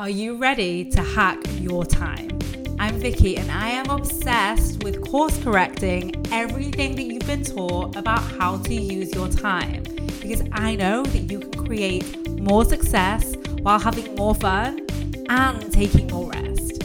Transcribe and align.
Are 0.00 0.08
you 0.08 0.36
ready 0.36 0.86
to 0.92 1.02
hack 1.02 1.38
your 1.58 1.84
time? 1.84 2.30
I'm 2.78 2.98
Vicky 2.98 3.36
and 3.36 3.50
I 3.50 3.68
am 3.68 3.90
obsessed 3.90 4.82
with 4.82 5.06
course 5.06 5.36
correcting 5.44 6.24
everything 6.32 6.96
that 6.96 7.02
you've 7.02 7.26
been 7.26 7.44
taught 7.44 7.96
about 7.96 8.22
how 8.22 8.56
to 8.56 8.74
use 8.74 9.14
your 9.14 9.28
time 9.28 9.82
because 10.22 10.42
I 10.52 10.74
know 10.76 11.02
that 11.02 11.30
you 11.30 11.40
can 11.40 11.66
create 11.66 12.30
more 12.40 12.64
success 12.64 13.34
while 13.60 13.78
having 13.78 14.14
more 14.14 14.34
fun 14.34 14.86
and 15.28 15.70
taking 15.70 16.06
more 16.06 16.30
rest. 16.30 16.82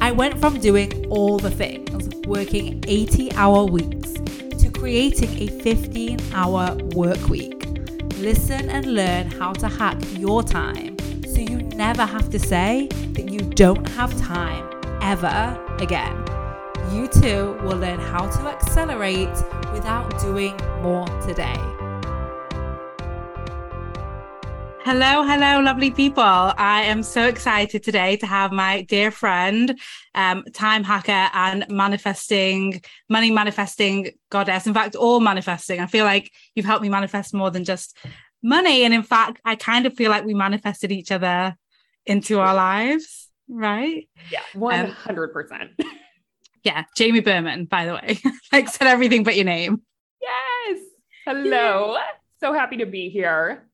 I 0.00 0.10
went 0.10 0.40
from 0.40 0.58
doing 0.58 1.06
all 1.06 1.38
the 1.38 1.52
things, 1.52 2.12
working 2.26 2.82
80 2.88 3.30
hour 3.34 3.64
weeks, 3.64 4.12
to 4.60 4.72
creating 4.74 5.30
a 5.38 5.46
15 5.62 6.18
hour 6.32 6.74
work 6.96 7.28
week. 7.28 7.64
Listen 8.18 8.68
and 8.70 8.92
learn 8.92 9.30
how 9.30 9.52
to 9.52 9.68
hack 9.68 9.98
your 10.18 10.42
time 10.42 10.96
so 11.26 11.42
you 11.42 11.65
never 11.76 12.06
have 12.06 12.30
to 12.30 12.38
say 12.38 12.88
that 13.12 13.30
you 13.30 13.38
don't 13.40 13.86
have 13.90 14.18
time 14.18 14.66
ever 15.02 15.60
again. 15.78 16.16
You 16.90 17.06
too 17.06 17.52
will 17.62 17.76
learn 17.76 18.00
how 18.00 18.30
to 18.30 18.40
accelerate 18.48 19.36
without 19.74 20.18
doing 20.20 20.56
more 20.80 21.06
today. 21.20 21.60
Hello, 24.84 25.24
hello, 25.24 25.60
lovely 25.60 25.90
people. 25.90 26.22
I 26.22 26.84
am 26.84 27.02
so 27.02 27.26
excited 27.26 27.82
today 27.82 28.16
to 28.18 28.26
have 28.26 28.52
my 28.52 28.82
dear 28.82 29.10
friend, 29.10 29.78
um, 30.14 30.44
time 30.54 30.82
hacker 30.82 31.28
and 31.34 31.66
manifesting, 31.68 32.80
money 33.10 33.30
manifesting 33.30 34.12
goddess. 34.30 34.66
In 34.66 34.72
fact, 34.72 34.94
all 34.94 35.20
manifesting. 35.20 35.80
I 35.80 35.86
feel 35.86 36.04
like 36.04 36.30
you've 36.54 36.66
helped 36.66 36.82
me 36.82 36.88
manifest 36.88 37.34
more 37.34 37.50
than 37.50 37.64
just 37.64 37.98
money. 38.42 38.84
And 38.84 38.94
in 38.94 39.02
fact, 39.02 39.40
I 39.44 39.56
kind 39.56 39.84
of 39.86 39.94
feel 39.94 40.10
like 40.10 40.24
we 40.24 40.34
manifested 40.34 40.92
each 40.92 41.10
other 41.10 41.56
into 42.06 42.40
our 42.40 42.54
lives, 42.54 43.28
right? 43.48 44.08
Yeah, 44.30 44.40
100%. 44.54 45.52
Um, 45.52 45.68
yeah, 46.62 46.84
Jamie 46.96 47.20
Berman, 47.20 47.66
by 47.66 47.86
the 47.86 47.94
way, 47.94 48.18
like 48.52 48.68
said 48.68 48.88
everything 48.88 49.22
but 49.22 49.36
your 49.36 49.44
name. 49.44 49.82
Yes. 50.20 50.80
Hello. 51.24 51.94
Yeah. 51.94 52.02
So 52.40 52.52
happy 52.52 52.78
to 52.78 52.86
be 52.86 53.08
here. 53.08 53.68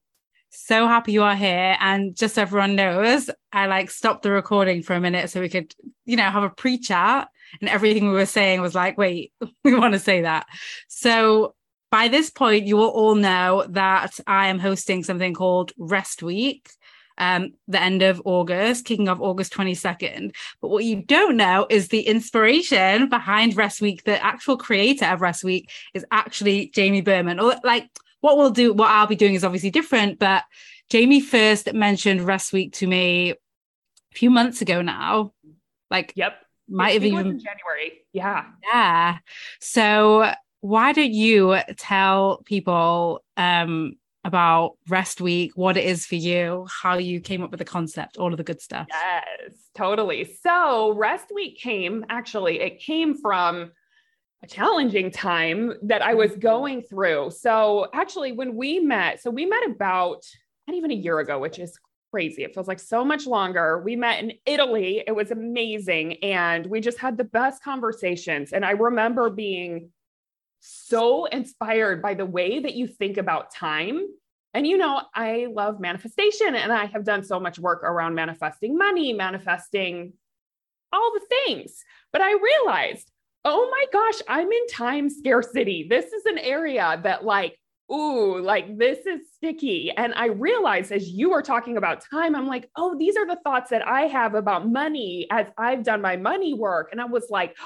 So 0.50 0.86
happy 0.86 1.12
you 1.12 1.22
are 1.22 1.34
here. 1.34 1.76
And 1.80 2.14
just 2.14 2.34
so 2.34 2.42
everyone 2.42 2.76
knows, 2.76 3.30
I 3.52 3.66
like 3.66 3.90
stopped 3.90 4.22
the 4.22 4.30
recording 4.30 4.82
for 4.82 4.94
a 4.94 5.00
minute 5.00 5.30
so 5.30 5.40
we 5.40 5.48
could, 5.48 5.74
you 6.04 6.16
know, 6.16 6.30
have 6.30 6.42
a 6.42 6.50
pre 6.50 6.78
chat. 6.78 7.28
And 7.60 7.70
everything 7.70 8.06
we 8.08 8.12
were 8.12 8.26
saying 8.26 8.60
was 8.60 8.74
like, 8.74 8.98
wait, 8.98 9.32
we 9.64 9.74
want 9.74 9.94
to 9.94 9.98
say 9.98 10.22
that. 10.22 10.46
So 10.88 11.54
by 11.90 12.08
this 12.08 12.30
point, 12.30 12.66
you 12.66 12.76
will 12.76 12.88
all 12.88 13.14
know 13.14 13.66
that 13.70 14.18
I 14.26 14.48
am 14.48 14.58
hosting 14.58 15.02
something 15.02 15.34
called 15.34 15.72
Rest 15.78 16.22
Week, 16.22 16.70
um, 17.22 17.52
the 17.68 17.80
end 17.80 18.02
of 18.02 18.20
August, 18.24 18.84
kicking 18.84 19.08
off 19.08 19.20
August 19.20 19.52
22nd. 19.52 20.34
But 20.60 20.68
what 20.68 20.84
you 20.84 21.02
don't 21.02 21.36
know 21.36 21.66
is 21.70 21.86
the 21.88 22.00
inspiration 22.00 23.08
behind 23.08 23.56
Rest 23.56 23.80
Week. 23.80 24.02
The 24.02 24.22
actual 24.22 24.56
creator 24.56 25.04
of 25.04 25.20
Rest 25.20 25.44
Week 25.44 25.70
is 25.94 26.04
actually 26.10 26.72
Jamie 26.74 27.00
Berman. 27.00 27.38
Or 27.38 27.54
like 27.62 27.88
what 28.22 28.36
we'll 28.36 28.50
do, 28.50 28.72
what 28.72 28.90
I'll 28.90 29.06
be 29.06 29.14
doing 29.14 29.34
is 29.34 29.44
obviously 29.44 29.70
different, 29.70 30.18
but 30.18 30.42
Jamie 30.90 31.20
first 31.20 31.72
mentioned 31.72 32.22
Rest 32.22 32.52
Week 32.52 32.72
to 32.74 32.88
me 32.88 33.30
a 33.30 33.36
few 34.12 34.28
months 34.28 34.60
ago 34.60 34.82
now. 34.82 35.32
Like, 35.92 36.12
yep. 36.16 36.38
Might 36.68 36.94
have 36.94 37.04
even 37.04 37.38
January. 37.38 38.04
Yeah. 38.12 38.46
Yeah. 38.64 39.18
So 39.60 40.32
why 40.60 40.92
don't 40.92 41.12
you 41.12 41.56
tell 41.76 42.42
people 42.46 43.22
um, 43.36 43.96
about 44.24 44.76
Rest 44.88 45.20
Week, 45.20 45.52
what 45.56 45.76
it 45.76 45.84
is 45.84 46.06
for 46.06 46.14
you, 46.14 46.66
how 46.70 46.98
you 46.98 47.20
came 47.20 47.42
up 47.42 47.50
with 47.50 47.58
the 47.58 47.64
concept, 47.64 48.16
all 48.16 48.32
of 48.32 48.36
the 48.36 48.44
good 48.44 48.60
stuff? 48.60 48.86
Yes, 48.88 49.52
totally. 49.74 50.36
So, 50.42 50.92
Rest 50.92 51.26
Week 51.34 51.58
came 51.58 52.04
actually, 52.08 52.60
it 52.60 52.80
came 52.80 53.16
from 53.16 53.72
a 54.42 54.46
challenging 54.46 55.10
time 55.10 55.74
that 55.82 56.02
I 56.02 56.14
was 56.14 56.36
going 56.36 56.82
through. 56.82 57.30
So, 57.30 57.88
actually, 57.92 58.32
when 58.32 58.56
we 58.56 58.80
met, 58.80 59.20
so 59.20 59.30
we 59.30 59.46
met 59.46 59.66
about 59.66 60.24
not 60.66 60.76
even 60.76 60.90
a 60.90 60.94
year 60.94 61.18
ago, 61.18 61.38
which 61.38 61.58
is 61.58 61.78
crazy. 62.12 62.44
It 62.44 62.54
feels 62.54 62.68
like 62.68 62.78
so 62.78 63.04
much 63.04 63.26
longer. 63.26 63.82
We 63.82 63.96
met 63.96 64.22
in 64.22 64.34
Italy. 64.46 65.02
It 65.06 65.12
was 65.12 65.30
amazing. 65.30 66.22
And 66.22 66.66
we 66.66 66.80
just 66.80 66.98
had 66.98 67.16
the 67.16 67.24
best 67.24 67.64
conversations. 67.64 68.52
And 68.52 68.64
I 68.64 68.72
remember 68.72 69.30
being 69.30 69.90
so 70.64 71.24
inspired 71.24 72.00
by 72.00 72.14
the 72.14 72.24
way 72.24 72.60
that 72.60 72.74
you 72.74 72.86
think 72.86 73.16
about 73.16 73.52
time. 73.52 74.06
And 74.54 74.64
you 74.64 74.78
know, 74.78 75.02
I 75.12 75.48
love 75.50 75.80
manifestation 75.80 76.54
and 76.54 76.72
I 76.72 76.84
have 76.86 77.04
done 77.04 77.24
so 77.24 77.40
much 77.40 77.58
work 77.58 77.82
around 77.82 78.14
manifesting 78.14 78.78
money, 78.78 79.12
manifesting 79.12 80.12
all 80.92 81.12
the 81.12 81.26
things. 81.28 81.82
But 82.12 82.22
I 82.22 82.32
realized, 82.32 83.10
oh 83.44 83.68
my 83.70 83.86
gosh, 83.92 84.22
I'm 84.28 84.52
in 84.52 84.66
time 84.68 85.10
scarcity. 85.10 85.86
This 85.88 86.12
is 86.12 86.26
an 86.26 86.38
area 86.38 87.00
that, 87.02 87.24
like, 87.24 87.58
ooh, 87.90 88.40
like 88.40 88.78
this 88.78 89.04
is 89.04 89.20
sticky. 89.34 89.90
And 89.90 90.14
I 90.14 90.26
realized 90.26 90.92
as 90.92 91.08
you 91.08 91.30
were 91.30 91.42
talking 91.42 91.76
about 91.76 92.04
time, 92.08 92.36
I'm 92.36 92.46
like, 92.46 92.70
oh, 92.76 92.96
these 92.96 93.16
are 93.16 93.26
the 93.26 93.40
thoughts 93.42 93.70
that 93.70 93.86
I 93.86 94.02
have 94.02 94.34
about 94.34 94.68
money 94.68 95.26
as 95.28 95.46
I've 95.58 95.82
done 95.82 96.00
my 96.00 96.16
money 96.16 96.54
work. 96.54 96.90
And 96.92 97.00
I 97.00 97.06
was 97.06 97.26
like, 97.30 97.56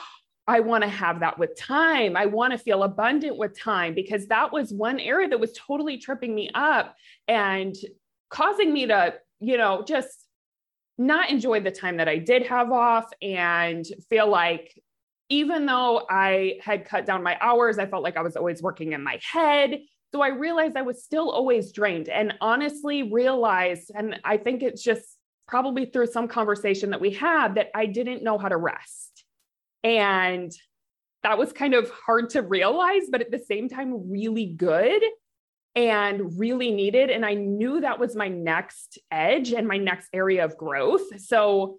I 0.49 0.61
want 0.61 0.85
to 0.85 0.89
have 0.89 1.21
that 1.21 1.39
with 1.39 1.59
time. 1.59 2.17
I 2.17 2.27
want 2.27 2.53
to 2.53 2.59
feel 2.59 2.85
abundant 2.85 3.37
with 3.37 3.59
time 3.59 3.95
because 3.95 4.27
that 4.29 4.53
was 4.53 4.73
one 4.73 5.01
area 5.01 5.29
that 5.29 5.41
was 5.41 5.53
totally 5.53 5.99
tripping 5.99 6.35
me 6.35 6.51
up 6.55 6.95
and 7.27 7.75
causing 8.31 8.73
me 8.73 8.87
to, 8.87 9.15
you 9.41 9.57
know, 9.59 9.85
just 9.87 10.27
not 10.99 11.31
enjoy 11.31 11.61
the 11.61 11.71
time 11.71 11.97
that 11.97 12.09
I 12.09 12.19
did 12.19 12.47
have 12.47 12.71
off 12.71 13.07
and 13.21 13.85
feel 14.09 14.29
like 14.29 14.81
even 15.29 15.67
though 15.67 16.07
I 16.09 16.59
had 16.63 16.85
cut 16.85 17.05
down 17.05 17.23
my 17.23 17.37
hours, 17.41 17.79
I 17.79 17.87
felt 17.87 18.05
like 18.05 18.17
I 18.17 18.23
was 18.23 18.37
always 18.37 18.63
working 18.63 18.93
in 18.93 19.03
my 19.03 19.19
head. 19.33 19.81
So 20.15 20.23
I 20.23 20.29
realized 20.29 20.77
I 20.77 20.83
was 20.83 21.03
still 21.03 21.31
always 21.31 21.73
drained 21.73 22.09
and 22.09 22.35
honestly 22.41 23.13
realized, 23.13 23.91
and 23.95 24.21
I 24.25 24.37
think 24.37 24.63
it's 24.63 24.83
just 24.83 25.05
probably 25.49 25.87
through 25.87 26.07
some 26.07 26.29
conversation 26.29 26.91
that 26.91 27.01
we 27.01 27.11
had 27.11 27.57
that 27.57 27.71
I 27.75 27.87
didn't 27.87 28.23
know 28.23 28.39
how 28.39 28.49
to 28.49 28.57
rest. 28.57 29.16
And 29.87 30.53
that 31.23 31.39
was 31.39 31.53
kind 31.53 31.75
of 31.75 31.89
hard 31.91 32.31
to 32.31 32.43
realize, 32.43 33.05
but 33.09 33.21
at 33.21 33.31
the 33.31 33.39
same 33.39 33.69
time, 33.69 34.11
really 34.11 34.47
good 34.47 35.01
and 35.77 36.37
really 36.41 36.73
needed. 36.73 37.09
And 37.09 37.25
I 37.25 37.35
knew 37.35 37.81
that 37.83 38.01
was 38.01 38.17
my 38.17 38.27
next 38.27 38.99
edge 39.13 39.53
and 39.53 39.69
my 39.69 39.77
next 39.77 40.09
area 40.13 40.45
of 40.45 40.57
growth. 40.57 41.21
So 41.21 41.79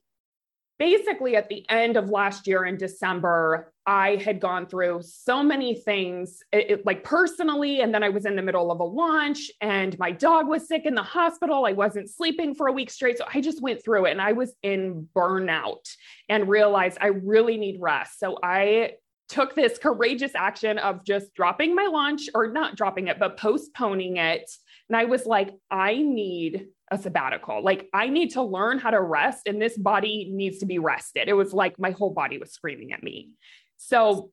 basically, 0.80 1.36
at 1.36 1.50
the 1.50 1.68
end 1.70 1.98
of 1.98 2.10
last 2.10 2.48
year 2.48 2.66
in 2.66 2.78
December, 2.78 3.74
I 3.86 4.18
had 4.18 4.40
gone 4.40 4.68
through 4.68 5.02
so 5.04 5.42
many 5.42 5.76
things, 5.76 6.40
it, 6.52 6.72
it, 6.72 6.86
like 6.86 7.04
personally. 7.04 7.82
And 7.82 7.94
then 7.94 8.04
I 8.04 8.10
was 8.10 8.26
in 8.26 8.36
the 8.36 8.42
middle 8.42 8.72
of 8.72 8.80
a 8.80 8.84
launch, 8.84 9.50
and 9.62 9.98
my 9.98 10.12
dog 10.12 10.48
was 10.48 10.68
sick 10.68 10.86
in 10.86 10.94
the 10.96 11.04
hospital. 11.04 11.66
I 11.66 11.72
wasn't 11.72 12.10
sleeping 12.10 12.54
for 12.54 12.68
a 12.68 12.74
week 12.74 12.90
straight. 12.90 13.18
So 13.18 13.26
I 13.34 13.42
just 13.42 13.62
went 13.62 13.84
through 13.84 14.06
it 14.06 14.12
and 14.12 14.22
I 14.22 14.34
was 14.34 14.54
in 14.62 15.08
burnout 15.16 15.88
and 16.30 16.50
realized 16.50 16.98
I 17.00 17.08
really 17.08 17.58
need 17.58 17.80
rest. 17.80 18.20
So 18.20 18.38
I 18.44 18.94
took 19.30 19.56
this 19.56 19.78
courageous 19.78 20.34
action 20.36 20.78
of 20.78 21.04
just 21.06 21.34
dropping 21.34 21.76
my 21.76 21.88
launch 21.92 22.30
or 22.34 22.52
not 22.52 22.76
dropping 22.76 23.08
it, 23.08 23.20
but 23.20 23.38
postponing 23.38 24.18
it. 24.18 24.50
And 24.90 24.96
I 24.96 25.06
was 25.06 25.26
like, 25.26 25.52
I 25.70 25.98
need 25.98 26.68
a 26.90 26.98
sabbatical. 26.98 27.64
Like, 27.64 27.90
I 27.94 28.08
need 28.10 28.32
to 28.32 28.42
learn 28.42 28.80
how 28.80 28.92
to 28.92 29.02
rest, 29.02 29.48
and 29.48 29.62
this 29.62 29.78
body 29.78 30.30
needs 30.32 30.60
to 30.60 30.66
be 30.66 30.80
rested. 30.80 31.28
It 31.28 31.34
was 31.34 31.54
like 31.54 31.80
my 31.80 31.92
whole 31.92 32.12
body 32.12 32.38
was 32.38 32.52
screaming 32.52 32.94
at 32.94 33.04
me. 33.04 33.30
So 33.78 34.32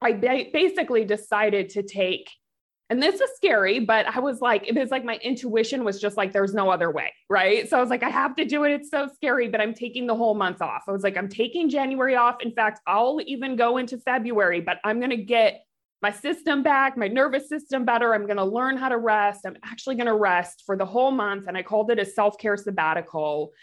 I 0.00 0.12
ba- 0.12 0.46
basically 0.52 1.04
decided 1.04 1.70
to 1.70 1.82
take, 1.82 2.30
and 2.90 3.02
this 3.02 3.18
was 3.18 3.30
scary, 3.36 3.80
but 3.80 4.06
I 4.06 4.20
was 4.20 4.40
like, 4.40 4.68
it 4.68 4.76
was 4.76 4.90
like 4.90 5.04
my 5.04 5.16
intuition 5.22 5.84
was 5.84 6.00
just 6.00 6.16
like, 6.16 6.32
there's 6.32 6.52
no 6.52 6.70
other 6.70 6.90
way. 6.90 7.12
Right. 7.30 7.68
So 7.68 7.78
I 7.78 7.80
was 7.80 7.88
like, 7.88 8.02
I 8.02 8.10
have 8.10 8.36
to 8.36 8.44
do 8.44 8.64
it. 8.64 8.72
It's 8.72 8.90
so 8.90 9.08
scary, 9.14 9.48
but 9.48 9.60
I'm 9.60 9.72
taking 9.72 10.06
the 10.06 10.14
whole 10.14 10.34
month 10.34 10.60
off. 10.60 10.82
I 10.86 10.92
was 10.92 11.02
like, 11.02 11.16
I'm 11.16 11.28
taking 11.28 11.70
January 11.70 12.14
off. 12.14 12.36
In 12.42 12.52
fact, 12.52 12.80
I'll 12.86 13.20
even 13.26 13.56
go 13.56 13.78
into 13.78 13.96
February, 13.98 14.60
but 14.60 14.78
I'm 14.84 14.98
going 14.98 15.10
to 15.10 15.16
get 15.16 15.63
my 16.04 16.12
system 16.12 16.62
back, 16.62 16.98
my 16.98 17.08
nervous 17.08 17.48
system 17.48 17.86
better. 17.86 18.12
I'm 18.12 18.26
going 18.26 18.36
to 18.36 18.44
learn 18.44 18.76
how 18.76 18.90
to 18.90 18.98
rest. 18.98 19.46
I'm 19.46 19.56
actually 19.64 19.94
going 19.94 20.06
to 20.06 20.14
rest 20.14 20.64
for 20.66 20.76
the 20.76 20.84
whole 20.84 21.10
month. 21.10 21.46
And 21.48 21.56
I 21.56 21.62
called 21.62 21.90
it 21.90 21.98
a 21.98 22.04
self 22.04 22.36
care 22.36 22.58
sabbatical. 22.58 23.54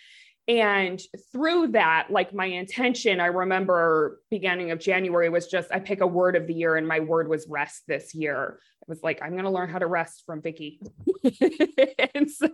And 0.47 0.99
through 1.31 1.67
that, 1.73 2.07
like 2.09 2.33
my 2.33 2.47
intention, 2.47 3.19
I 3.19 3.27
remember 3.27 4.21
beginning 4.31 4.71
of 4.71 4.79
January 4.79 5.29
was 5.29 5.45
just 5.45 5.71
I 5.71 5.77
pick 5.77 6.01
a 6.01 6.07
word 6.07 6.35
of 6.35 6.47
the 6.47 6.55
year, 6.55 6.77
and 6.77 6.87
my 6.87 6.99
word 6.99 7.27
was 7.27 7.45
rest 7.47 7.83
this 7.87 8.15
year. 8.15 8.59
It 8.81 8.89
was 8.89 9.03
like, 9.03 9.21
I'm 9.21 9.33
going 9.33 9.43
to 9.43 9.51
learn 9.51 9.69
how 9.69 9.77
to 9.77 9.85
rest 9.85 10.23
from 10.25 10.41
Vicky. 10.41 10.81
and 12.15 12.27
so, 12.27 12.49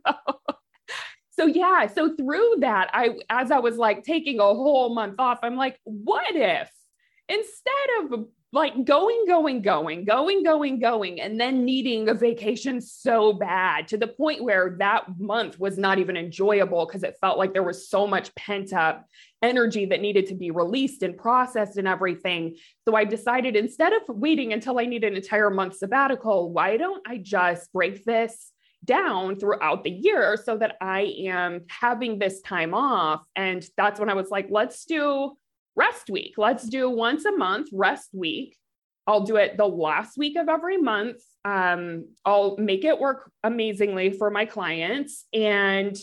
so 1.30 1.45
yeah, 1.45 1.88
so 1.88 2.13
through 2.13 2.57
that, 2.60 2.90
I, 2.92 3.19
as 3.30 3.51
I 3.51 3.60
was 3.60 3.78
like 3.78 4.04
taking 4.04 4.42
a 4.42 4.44
whole 4.44 4.94
month 4.94 5.16
off, 5.18 5.40
I'm 5.44 5.56
like, 5.56 5.80
what 5.86 6.36
if 6.36 6.69
instead 7.30 7.74
of 8.01 8.25
like 8.53 8.85
going, 8.85 9.25
going, 9.27 9.61
going, 9.61 10.05
going, 10.05 10.41
going, 10.41 10.79
going, 10.79 11.19
and 11.19 11.39
then 11.39 11.65
needing 11.65 12.07
a 12.07 12.13
vacation 12.13 12.79
so 12.79 13.33
bad 13.33 13.89
to 13.89 13.97
the 13.97 14.07
point 14.07 14.41
where 14.41 14.77
that 14.79 15.03
month 15.19 15.59
was 15.59 15.77
not 15.77 15.99
even 15.99 16.15
enjoyable 16.15 16.85
because 16.85 17.03
it 17.03 17.17
felt 17.19 17.38
like 17.38 17.51
there 17.51 17.63
was 17.63 17.89
so 17.89 18.07
much 18.07 18.33
pent 18.35 18.71
up 18.71 19.05
energy 19.41 19.85
that 19.85 20.01
needed 20.01 20.27
to 20.27 20.35
be 20.35 20.49
released 20.49 21.03
and 21.03 21.17
processed 21.17 21.77
and 21.77 21.89
everything. 21.89 22.55
So 22.88 22.95
I 22.95 23.03
decided 23.03 23.57
instead 23.57 23.91
of 23.91 24.03
waiting 24.07 24.53
until 24.53 24.79
I 24.79 24.85
need 24.85 25.03
an 25.03 25.15
entire 25.15 25.49
month 25.49 25.75
sabbatical, 25.75 26.51
why 26.51 26.77
don't 26.77 27.05
I 27.05 27.17
just 27.17 27.71
break 27.73 28.05
this 28.05 28.53
down 28.85 29.35
throughout 29.35 29.83
the 29.83 29.91
year 29.91 30.38
so 30.41 30.57
that 30.57 30.77
I 30.79 31.01
am 31.25 31.65
having 31.69 32.17
this 32.17 32.39
time 32.41 32.73
off? 32.73 33.23
And 33.35 33.61
that's 33.75 33.99
when 33.99 34.09
I 34.09 34.13
was 34.13 34.29
like, 34.29 34.47
let's 34.49 34.85
do 34.85 35.35
rest 35.77 36.09
week. 36.09 36.33
Let's 36.38 36.68
do 36.68 36.89
once 36.89 37.24
a 37.25 37.31
month 37.31 37.69
rest 37.71 38.09
week. 38.13 38.57
I'll 39.06 39.24
do 39.24 39.38
it 39.38 39.56
the 39.56 39.65
last 39.65 40.18
week 40.18 40.35
of 40.35 40.50
every 40.50 40.77
month. 40.77 41.21
Um, 41.45 42.09
I'll 42.25 42.57
make 42.57 42.83
it 42.83 43.00
work 43.00 43.31
amazingly 43.44 44.12
for 44.12 44.29
my 44.29 44.45
clients 44.45 45.25
and 45.31 45.97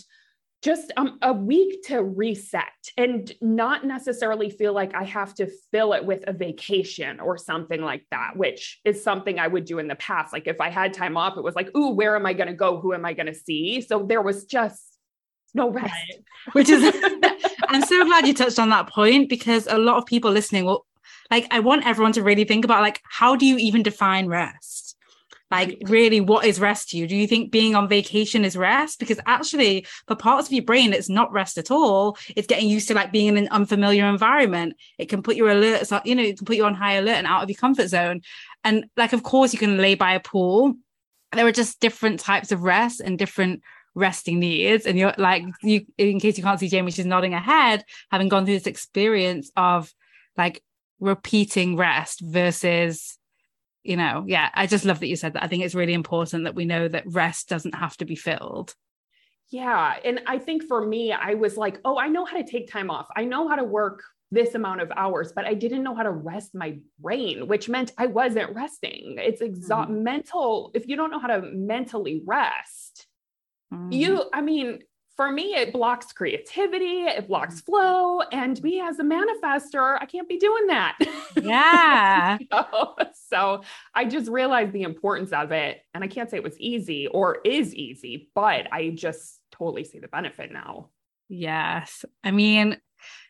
just 0.63 0.91
um, 0.97 1.19
a 1.21 1.31
week 1.31 1.83
to 1.89 2.03
reset 2.03 2.65
and 2.97 3.31
not 3.43 3.85
necessarily 3.85 4.49
feel 4.49 4.73
like 4.73 4.95
I 4.95 5.05
have 5.05 5.35
to 5.35 5.51
fill 5.71 5.93
it 5.93 6.03
with 6.03 6.25
a 6.27 6.33
vacation 6.33 7.21
or 7.21 7.37
something 7.37 7.83
like 7.83 8.07
that, 8.11 8.35
which 8.37 8.81
is 8.87 9.05
something 9.05 9.39
I 9.39 9.49
would 9.49 9.67
do 9.67 9.79
in 9.79 9.89
the 9.89 9.97
past. 9.97 10.33
Like 10.33 10.47
if 10.47 10.63
I 10.63 10.71
had 10.71 10.95
time 10.95 11.19
off, 11.19 11.37
it 11.37 11.45
was 11.45 11.55
like, 11.55 11.77
ooh, 11.77 11.91
where 11.91 12.17
am 12.17 12.25
I 12.25 12.33
going 12.33 12.47
to 12.47 12.55
go? 12.55 12.81
Who 12.81 12.95
am 12.95 13.05
I 13.05 13.13
going 13.13 13.27
to 13.27 13.35
see? 13.35 13.83
So 13.83 14.07
there 14.09 14.23
was 14.23 14.47
just 14.47 14.94
no 15.55 15.71
rest. 15.71 15.93
Right. 15.93 16.25
Which 16.53 16.69
is, 16.69 16.83
I'm 17.69 17.83
so 17.83 18.05
glad 18.05 18.27
you 18.27 18.35
touched 18.35 18.59
on 18.59 18.69
that 18.71 18.89
point 18.89 19.29
because 19.29 19.67
a 19.67 19.79
lot 19.79 19.97
of 19.97 20.07
people 20.07 20.31
listening 20.31 20.65
will, 20.65 20.85
like, 21.31 21.47
I 21.51 21.61
want 21.61 21.87
everyone 21.87 22.13
to 22.13 22.23
really 22.23 22.45
think 22.45 22.65
about, 22.65 22.83
like, 22.83 23.01
how 23.09 23.37
do 23.37 23.47
you 23.47 23.57
even 23.57 23.83
define 23.83 24.27
rest? 24.27 24.85
Like, 25.51 25.79
really, 25.85 26.21
what 26.21 26.45
is 26.45 26.59
rest 26.59 26.91
to 26.91 26.97
you? 26.97 27.07
Do 27.07 27.15
you 27.15 27.29
think 27.29 27.53
being 27.53 27.77
on 27.77 27.89
vacation 27.89 28.45
is 28.45 28.57
rest? 28.57 28.99
Because 28.99 29.21
actually, 29.27 29.87
for 30.09 30.17
parts 30.17 30.49
of 30.49 30.53
your 30.53 30.65
brain, 30.65 30.93
it's 30.93 31.09
not 31.09 31.33
rest 31.33 31.59
at 31.59 31.71
all. 31.71 32.19
It's 32.35 32.49
getting 32.49 32.69
used 32.69 32.89
to 32.89 32.95
like 32.95 33.13
being 33.13 33.29
in 33.29 33.37
an 33.37 33.49
unfamiliar 33.49 34.07
environment. 34.07 34.75
It 34.99 35.09
can 35.09 35.23
put 35.23 35.37
your 35.37 35.49
alerts, 35.49 36.05
you 36.05 36.17
know, 36.17 36.25
it 36.25 36.39
can 36.39 36.47
put 36.47 36.57
you 36.57 36.65
on 36.65 36.75
high 36.75 36.95
alert 36.95 37.17
and 37.17 37.27
out 37.27 37.45
of 37.45 37.49
your 37.49 37.57
comfort 37.57 37.89
zone. 37.89 38.23
And 38.65 38.87
like, 38.97 39.13
of 39.13 39.23
course, 39.23 39.53
you 39.53 39.59
can 39.59 39.77
lay 39.77 39.95
by 39.95 40.15
a 40.15 40.21
pool. 40.21 40.75
There 41.33 41.47
are 41.47 41.53
just 41.53 41.79
different 41.79 42.19
types 42.19 42.51
of 42.51 42.63
rest 42.63 43.01
and 43.01 43.17
different 43.17 43.63
resting 43.95 44.41
needs 44.41 44.87
and 44.87 44.99
you're 44.99 45.15
like 45.19 45.45
you 45.63 45.87
in 45.99 46.19
case 46.19 46.37
you 46.37 46.43
can't 46.43 46.59
see 46.59 46.69
Jamie 46.69 46.91
she's 46.91 47.07
nodding 47.07 47.33
her 47.33 47.39
head 47.39 47.85
having 48.11 48.29
gone 48.29 48.45
through 48.45 48.55
this 48.55 48.67
experience 48.67 49.51
of 49.57 49.93
like 50.37 50.63
repeating 50.99 51.77
rest 51.77 52.21
versus 52.21 53.19
you 53.83 53.97
know 53.97 54.25
yeah 54.27 54.51
I 54.55 54.67
just 54.67 54.85
love 54.85 55.01
that 55.01 55.07
you 55.07 55.17
said 55.17 55.35
that 55.35 55.45
I 55.45 55.47
think 55.47 55.65
it's 55.65 55.75
really 55.75 55.95
important 55.95 56.45
that 56.45 56.55
we 56.55 56.65
know 56.65 56.89
that 56.89 57.05
rest 57.07 57.49
doesn't 57.49 57.75
have 57.75 57.97
to 57.99 58.05
be 58.05 58.17
filled 58.17 58.75
yeah 59.51 59.95
and 60.05 60.23
I 60.27 60.39
think 60.39 60.65
for 60.65 60.85
me 60.85 61.13
I 61.13 61.35
was 61.35 61.57
like 61.57 61.79
oh 61.85 61.97
I 61.99 62.09
know 62.09 62.25
how 62.25 62.37
to 62.37 62.45
take 62.45 62.71
time 62.71 62.91
off 62.91 63.07
I 63.15 63.25
know 63.25 63.49
how 63.49 63.57
to 63.57 63.65
work 63.65 64.03
this 64.35 64.55
amount 64.55 64.81
of 64.81 64.91
hours, 64.97 65.33
but 65.33 65.45
I 65.45 65.55
didn't 65.55 65.85
know 65.85 65.95
how 65.95 66.03
to 66.03 66.11
rest 66.11 66.55
my 66.55 66.79
brain, 66.99 67.47
which 67.47 67.69
meant 67.69 67.93
I 67.97 68.07
wasn't 68.07 68.55
resting. 68.55 69.17
It's 69.19 69.41
exhaust 69.41 69.91
mm-hmm. 69.91 70.03
mental. 70.03 70.71
If 70.75 70.89
you 70.89 70.97
don't 70.97 71.11
know 71.11 71.21
how 71.21 71.29
to 71.29 71.41
mentally 71.41 72.21
rest, 72.27 73.07
Mm-hmm. 73.73 73.93
You, 73.93 74.25
I 74.33 74.41
mean, 74.41 74.81
for 75.17 75.31
me, 75.31 75.55
it 75.55 75.73
blocks 75.73 76.13
creativity, 76.13 77.05
it 77.05 77.29
blocks 77.29 77.61
flow. 77.61 78.21
And 78.21 78.61
me 78.63 78.81
as 78.81 78.99
a 78.99 79.05
manifester, 79.05 79.97
I 80.01 80.07
can't 80.07 80.29
be 80.29 80.39
doing 80.39 80.67
that. 80.67 80.99
Yeah. 81.41 82.39
so, 82.53 82.97
so 83.29 83.63
I 83.95 84.07
just 84.07 84.29
realized 84.29 84.73
the 84.73 84.83
importance 84.83 85.33
of 85.33 85.53
it. 85.53 85.83
And 85.95 86.03
I 86.03 86.09
can't 86.09 86.29
say 86.29 86.39
it 86.39 86.43
was 86.43 86.59
easy 86.59 87.07
or 87.07 87.39
is 87.45 87.75
easy, 87.75 88.29
but 88.35 88.67
I 88.73 88.91
just 88.91 89.41
totally 89.53 89.85
see 89.85 90.01
the 90.01 90.09
benefit 90.09 90.53
now. 90.53 90.91
Yes. 91.29 92.05
I 92.25 92.33
mean, 92.33 92.77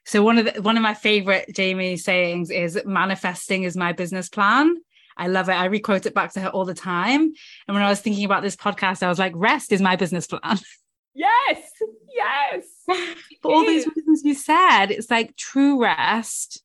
so 0.07 0.23
one 0.23 0.39
of 0.39 0.53
the, 0.53 0.63
one 0.63 0.77
of 0.77 0.83
my 0.83 0.95
favorite 0.95 1.51
Jamie 1.55 1.97
sayings 1.97 2.51
is 2.51 2.81
manifesting 2.85 3.65
is 3.65 3.77
my 3.77 3.93
business 3.93 4.29
plan. 4.29 4.77
I 5.16 5.28
love 5.28 5.49
it. 5.49 5.52
I 5.52 5.66
requote 5.66 6.06
it 6.06 6.14
back 6.14 6.32
to 6.32 6.40
her 6.40 6.49
all 6.49 6.64
the 6.64 6.75
time. 6.75 7.20
And 7.20 7.75
when 7.75 7.82
I 7.82 7.88
was 7.88 8.00
thinking 8.00 8.25
about 8.25 8.43
this 8.43 8.56
podcast, 8.56 9.02
I 9.02 9.08
was 9.08 9.19
like, 9.19 9.32
rest 9.37 9.72
is 9.72 9.81
my 9.81 9.96
business 9.96 10.26
plan. 10.26 10.58
Yes. 11.16 11.70
Yes. 12.12 12.64
For 13.40 13.52
all 13.52 13.64
these 13.64 13.87
reasons 13.87 14.25
you 14.25 14.34
said, 14.34 14.87
it's 14.87 15.12
like 15.12 15.37
true 15.37 15.81
rest. 15.81 16.61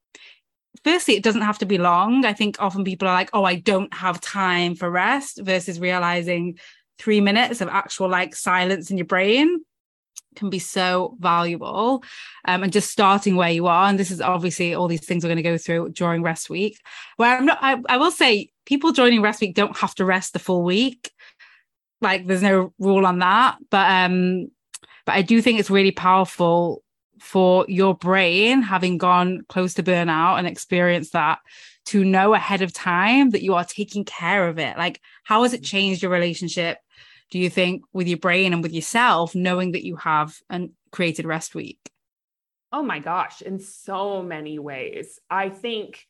Firstly, 0.83 1.15
it 1.15 1.23
doesn't 1.23 1.43
have 1.43 1.59
to 1.59 1.67
be 1.67 1.77
long. 1.77 2.25
I 2.25 2.33
think 2.33 2.55
often 2.59 2.83
people 2.83 3.07
are 3.07 3.13
like, 3.13 3.29
oh, 3.33 3.43
I 3.43 3.55
don't 3.55 3.93
have 3.93 4.19
time 4.21 4.73
for 4.73 4.89
rest 4.89 5.39
versus 5.43 5.79
realizing 5.79 6.57
three 6.97 7.21
minutes 7.21 7.61
of 7.61 7.67
actual 7.67 8.09
like 8.09 8.35
silence 8.35 8.89
in 8.89 8.97
your 8.97 9.05
brain 9.05 9.63
can 10.35 10.49
be 10.49 10.59
so 10.59 11.15
valuable 11.19 12.03
um, 12.45 12.63
and 12.63 12.71
just 12.71 12.91
starting 12.91 13.35
where 13.35 13.51
you 13.51 13.67
are 13.67 13.89
and 13.89 13.99
this 13.99 14.11
is 14.11 14.21
obviously 14.21 14.73
all 14.73 14.87
these 14.87 15.05
things 15.05 15.23
we're 15.23 15.29
going 15.29 15.37
to 15.37 15.43
go 15.43 15.57
through 15.57 15.89
during 15.89 16.21
rest 16.21 16.49
week. 16.49 16.79
Where 17.17 17.37
i'm 17.37 17.45
not 17.45 17.57
I, 17.61 17.81
I 17.87 17.97
will 17.97 18.11
say 18.11 18.49
people 18.65 18.91
joining 18.91 19.21
rest 19.21 19.41
week 19.41 19.55
don't 19.55 19.77
have 19.77 19.95
to 19.95 20.05
rest 20.05 20.33
the 20.33 20.39
full 20.39 20.63
week. 20.63 21.11
Like 22.01 22.27
there's 22.27 22.43
no 22.43 22.73
rule 22.79 23.05
on 23.05 23.19
that 23.19 23.57
but 23.69 23.89
um 23.89 24.49
but 25.05 25.15
i 25.15 25.21
do 25.21 25.41
think 25.41 25.59
it's 25.59 25.69
really 25.69 25.91
powerful 25.91 26.81
for 27.19 27.65
your 27.67 27.95
brain 27.95 28.61
having 28.61 28.97
gone 28.97 29.41
close 29.49 29.73
to 29.75 29.83
burnout 29.83 30.37
and 30.37 30.47
experienced 30.47 31.13
that 31.13 31.39
to 31.85 32.05
know 32.05 32.33
ahead 32.33 32.61
of 32.61 32.73
time 32.73 33.31
that 33.31 33.41
you 33.41 33.55
are 33.55 33.65
taking 33.65 34.05
care 34.05 34.47
of 34.47 34.59
it. 34.59 34.77
Like 34.77 35.01
how 35.23 35.43
has 35.43 35.53
it 35.53 35.63
changed 35.63 36.01
your 36.01 36.11
relationship 36.11 36.77
do 37.29 37.39
you 37.39 37.49
think 37.49 37.83
with 37.93 38.07
your 38.07 38.17
brain 38.17 38.53
and 38.53 38.63
with 38.63 38.73
yourself 38.73 39.35
knowing 39.35 39.73
that 39.73 39.85
you 39.85 39.95
have 39.97 40.37
a 40.49 40.69
created 40.91 41.25
rest 41.25 41.55
week? 41.55 41.79
Oh 42.71 42.83
my 42.83 42.99
gosh 42.99 43.41
in 43.41 43.59
so 43.59 44.21
many 44.21 44.59
ways. 44.59 45.19
I 45.29 45.49
think 45.49 46.05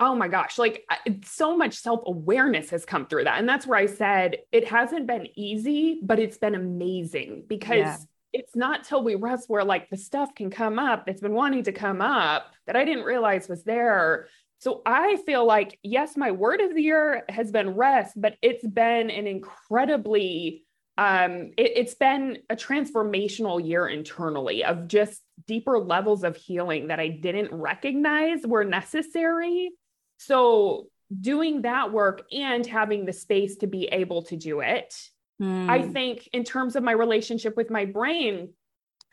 oh 0.00 0.14
my 0.14 0.28
gosh 0.28 0.58
like 0.58 0.84
so 1.24 1.56
much 1.56 1.74
self-awareness 1.74 2.70
has 2.70 2.84
come 2.84 3.06
through 3.06 3.24
that. 3.24 3.38
And 3.38 3.48
that's 3.48 3.66
where 3.66 3.78
i 3.78 3.86
said 3.86 4.38
it 4.50 4.66
hasn't 4.66 5.06
been 5.06 5.28
easy 5.36 6.00
but 6.02 6.18
it's 6.18 6.36
been 6.36 6.54
amazing 6.54 7.44
because 7.46 7.76
yeah. 7.78 7.96
it's 8.32 8.56
not 8.56 8.84
till 8.84 9.04
we 9.04 9.14
rest 9.14 9.48
where 9.48 9.64
like 9.64 9.88
the 9.90 9.96
stuff 9.96 10.34
can 10.34 10.50
come 10.50 10.78
up 10.78 11.06
that's 11.06 11.20
been 11.20 11.32
wanting 11.32 11.62
to 11.64 11.72
come 11.72 12.00
up 12.00 12.54
that 12.66 12.76
i 12.76 12.84
didn't 12.84 13.04
realize 13.04 13.48
was 13.48 13.62
there 13.62 14.28
so 14.64 14.80
I 14.86 15.16
feel 15.26 15.44
like, 15.44 15.78
yes, 15.82 16.16
my 16.16 16.30
word 16.30 16.62
of 16.62 16.74
the 16.74 16.80
year 16.80 17.24
has 17.28 17.50
been 17.50 17.74
rest, 17.74 18.14
but 18.16 18.38
it's 18.40 18.66
been 18.66 19.10
an 19.10 19.26
incredibly, 19.26 20.64
um, 20.96 21.50
it, 21.58 21.72
it's 21.76 21.94
been 21.94 22.38
a 22.48 22.56
transformational 22.56 23.62
year 23.62 23.86
internally 23.86 24.64
of 24.64 24.88
just 24.88 25.20
deeper 25.46 25.78
levels 25.78 26.24
of 26.24 26.34
healing 26.34 26.86
that 26.86 26.98
I 26.98 27.08
didn't 27.08 27.52
recognize 27.52 28.46
were 28.46 28.64
necessary. 28.64 29.70
So 30.16 30.86
doing 31.20 31.60
that 31.60 31.92
work 31.92 32.22
and 32.32 32.64
having 32.64 33.04
the 33.04 33.12
space 33.12 33.56
to 33.56 33.66
be 33.66 33.84
able 33.88 34.22
to 34.22 34.36
do 34.38 34.60
it. 34.60 34.94
I 35.42 35.80
hmm. 35.80 35.92
think 35.92 36.26
in 36.32 36.42
terms 36.42 36.74
of 36.74 36.82
my 36.82 36.92
relationship 36.92 37.54
with 37.54 37.68
my 37.68 37.84
brain, 37.84 38.54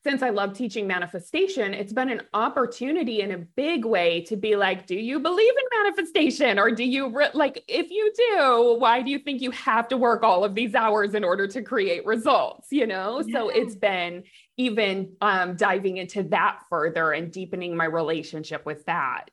since 0.04 0.24
I 0.24 0.32
love 0.32 0.54
teaching 0.54 0.88
manifestation, 0.88 1.74
it's 1.76 1.94
been 1.94 2.10
an 2.10 2.22
opportunity 2.34 3.22
in 3.22 3.32
a 3.32 3.38
big 3.38 3.86
way 3.86 4.22
to 4.22 4.36
be 4.36 4.56
like, 4.56 4.88
do 4.88 4.96
you 4.96 5.20
believe 5.20 5.54
in 5.54 5.84
manifestation? 5.84 6.58
Or 6.58 6.72
do 6.72 6.84
you, 6.84 7.10
re- 7.10 7.30
like, 7.34 7.64
if 7.68 7.92
you 7.92 8.12
do, 8.16 8.78
why 8.80 9.04
do 9.04 9.12
you 9.12 9.20
think 9.20 9.42
you 9.42 9.52
have 9.52 9.88
to 9.90 9.98
work 9.98 10.24
all 10.24 10.44
of 10.44 10.56
these 10.56 10.74
hours 10.74 11.14
in 11.14 11.24
order 11.24 11.48
to 11.48 11.62
create 11.62 12.04
results? 12.06 12.70
You 12.72 12.88
know? 12.88 13.22
Yeah. 13.24 13.34
So 13.34 13.50
it's 13.50 13.76
been 13.76 14.24
even 14.58 15.14
um, 15.22 15.56
diving 15.56 15.98
into 15.98 16.24
that 16.24 16.62
further 16.70 17.12
and 17.12 17.32
deepening 17.32 17.78
my 17.78 17.86
relationship 17.86 18.66
with 18.66 18.84
that. 18.86 19.30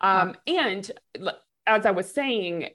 Um, 0.00 0.34
and 0.46 0.90
as 1.66 1.84
I 1.84 1.90
was 1.90 2.10
saying, 2.10 2.70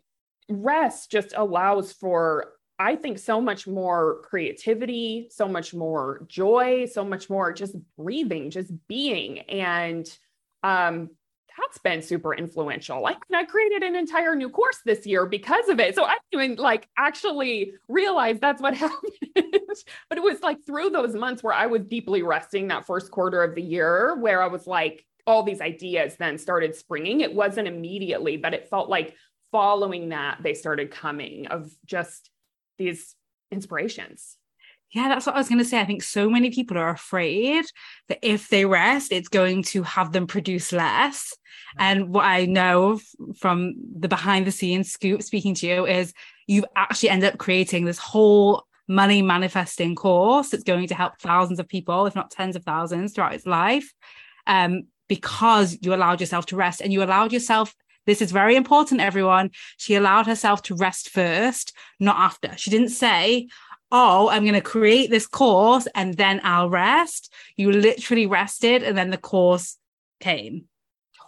rest 0.50 1.10
just 1.10 1.34
allows 1.36 1.92
for 1.92 2.54
I 2.82 2.96
think 2.96 3.20
so 3.20 3.40
much 3.40 3.68
more 3.68 4.22
creativity, 4.24 5.28
so 5.30 5.48
much 5.48 5.72
more 5.72 6.26
joy, 6.28 6.88
so 6.92 7.06
much 7.06 7.30
more 7.30 7.54
just 7.54 7.76
breathing, 7.96 8.50
just 8.50 8.72
being. 8.88 9.40
And 9.42 10.08
um, 10.64 11.12
that's 11.60 11.78
been 11.78 12.02
super 12.02 12.34
influential. 12.34 13.00
Like 13.00 13.18
I 13.32 13.46
created 13.46 13.84
an 13.84 13.96
entire 13.96 14.36
new 14.36 14.50
course 14.50 14.80
this 14.84 15.06
year 15.06 15.28
because 15.28 15.70
of 15.70 15.80
it. 15.80 15.94
So 15.94 16.06
I 16.06 16.18
didn't 16.32 16.58
like 16.58 16.90
actually 16.98 17.74
realize 17.88 18.40
that's 18.40 18.64
what 18.64 18.74
happened. 18.78 19.14
but 20.10 20.18
it 20.18 20.24
was 20.24 20.42
like 20.42 20.66
through 20.66 20.90
those 20.90 21.14
months 21.14 21.44
where 21.44 21.54
I 21.54 21.68
was 21.68 21.84
deeply 21.84 22.24
resting 22.24 22.70
that 22.70 22.88
first 22.88 23.12
quarter 23.12 23.44
of 23.44 23.54
the 23.54 23.62
year, 23.62 24.16
where 24.20 24.42
I 24.42 24.48
was 24.48 24.66
like, 24.66 25.06
all 25.28 25.44
these 25.44 25.62
ideas 25.62 26.16
then 26.16 26.40
started 26.40 26.76
springing. 26.76 27.22
It 27.22 27.36
wasn't 27.36 27.68
immediately, 27.68 28.38
but 28.38 28.56
it 28.56 28.70
felt 28.70 28.90
like 28.90 29.16
following 29.52 30.10
that, 30.10 30.40
they 30.42 30.56
started 30.56 30.90
coming 30.90 31.46
of 31.48 31.72
just 31.86 32.31
these 32.82 33.16
inspirations. 33.52 34.38
Yeah, 34.92 35.08
that's 35.08 35.26
what 35.26 35.36
I 35.36 35.38
was 35.38 35.48
going 35.48 35.60
to 35.60 35.66
say. 35.66 35.80
I 35.80 35.86
think 35.86 36.04
so 36.04 36.30
many 36.30 36.52
people 36.52 36.78
are 36.78 36.90
afraid 36.90 37.64
that 38.10 38.20
if 38.22 38.50
they 38.50 38.66
rest, 38.66 39.14
it's 39.14 39.30
going 39.30 39.64
to 39.64 39.84
have 39.84 40.12
them 40.12 40.28
produce 40.28 40.74
less. 40.74 41.34
And 41.78 42.10
what 42.14 42.26
I 42.26 42.46
know 42.46 43.00
from 43.38 43.74
the 43.98 44.10
behind 44.10 44.46
the 44.46 44.52
scenes 44.52 44.92
scoop 44.92 45.24
speaking 45.24 45.56
to 45.56 45.68
you 45.68 45.88
is 45.88 46.14
you 46.48 46.66
actually 46.76 47.10
end 47.10 47.24
up 47.24 47.38
creating 47.38 47.86
this 47.86 47.98
whole 47.98 48.66
money 48.90 49.22
manifesting 49.22 49.96
course 49.96 50.50
that's 50.50 50.66
going 50.66 50.88
to 50.88 50.96
help 50.96 51.18
thousands 51.20 51.60
of 51.60 51.70
people, 51.70 52.06
if 52.06 52.16
not 52.16 52.30
tens 52.30 52.58
of 52.58 52.64
thousands 52.66 53.14
throughout 53.14 53.34
its 53.34 53.46
life. 53.46 53.94
Um, 54.46 54.88
because 55.08 55.78
you 55.82 55.94
allowed 55.94 56.22
yourself 56.22 56.46
to 56.48 56.56
rest 56.56 56.82
and 56.82 56.92
you 56.92 57.04
allowed 57.04 57.34
yourself 57.34 57.74
this 58.06 58.22
is 58.22 58.32
very 58.32 58.56
important, 58.56 59.02
everyone. 59.02 59.52
She 59.78 59.96
allowed 59.96 60.28
herself 60.28 60.62
to 60.64 60.76
rest 60.76 61.10
first, 61.10 61.74
not 62.00 62.18
after. 62.18 62.56
She 62.58 62.70
didn't 62.70 62.90
say, 62.90 63.48
Oh, 63.94 64.30
I'm 64.30 64.44
going 64.44 64.54
to 64.54 64.62
create 64.62 65.10
this 65.10 65.28
course 65.28 65.86
and 65.94 66.14
then 66.16 66.40
I'll 66.46 66.70
rest. 66.70 67.34
You 67.58 67.74
literally 67.74 68.26
rested 68.26 68.84
and 68.84 68.98
then 68.98 69.10
the 69.10 69.18
course 69.18 69.78
came. 70.22 70.66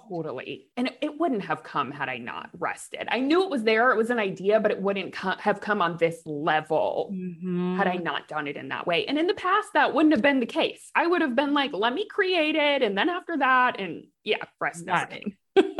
Totally. 0.09 0.67
And 0.77 0.87
it, 0.87 0.97
it 1.01 1.19
wouldn't 1.19 1.43
have 1.43 1.63
come 1.63 1.91
had 1.91 2.09
I 2.09 2.17
not 2.17 2.49
rested. 2.57 3.07
I 3.09 3.19
knew 3.19 3.43
it 3.43 3.49
was 3.49 3.63
there. 3.63 3.91
It 3.91 3.97
was 3.97 4.09
an 4.09 4.19
idea, 4.19 4.59
but 4.59 4.71
it 4.71 4.81
wouldn't 4.81 5.13
co- 5.13 5.35
have 5.39 5.61
come 5.61 5.81
on 5.81 5.97
this 5.97 6.21
level 6.25 7.11
Mhm. 7.13 7.77
had 7.77 7.87
I 7.87 7.95
not 7.95 8.27
done 8.27 8.47
it 8.47 8.55
in 8.57 8.69
that 8.69 8.85
way. 8.87 9.05
And 9.07 9.17
in 9.17 9.27
the 9.27 9.33
past, 9.33 9.69
that 9.73 9.93
wouldn't 9.93 10.13
have 10.13 10.21
been 10.21 10.39
the 10.39 10.45
case. 10.45 10.89
I 10.95 11.07
would 11.07 11.21
have 11.21 11.35
been 11.35 11.53
like, 11.53 11.71
let 11.73 11.93
me 11.93 12.05
create 12.07 12.55
it. 12.55 12.81
And 12.81 12.97
then 12.97 13.09
after 13.09 13.37
that, 13.37 13.79
and 13.79 14.05
yeah, 14.23 14.37
rest 14.59 14.85
Right. 14.87 15.23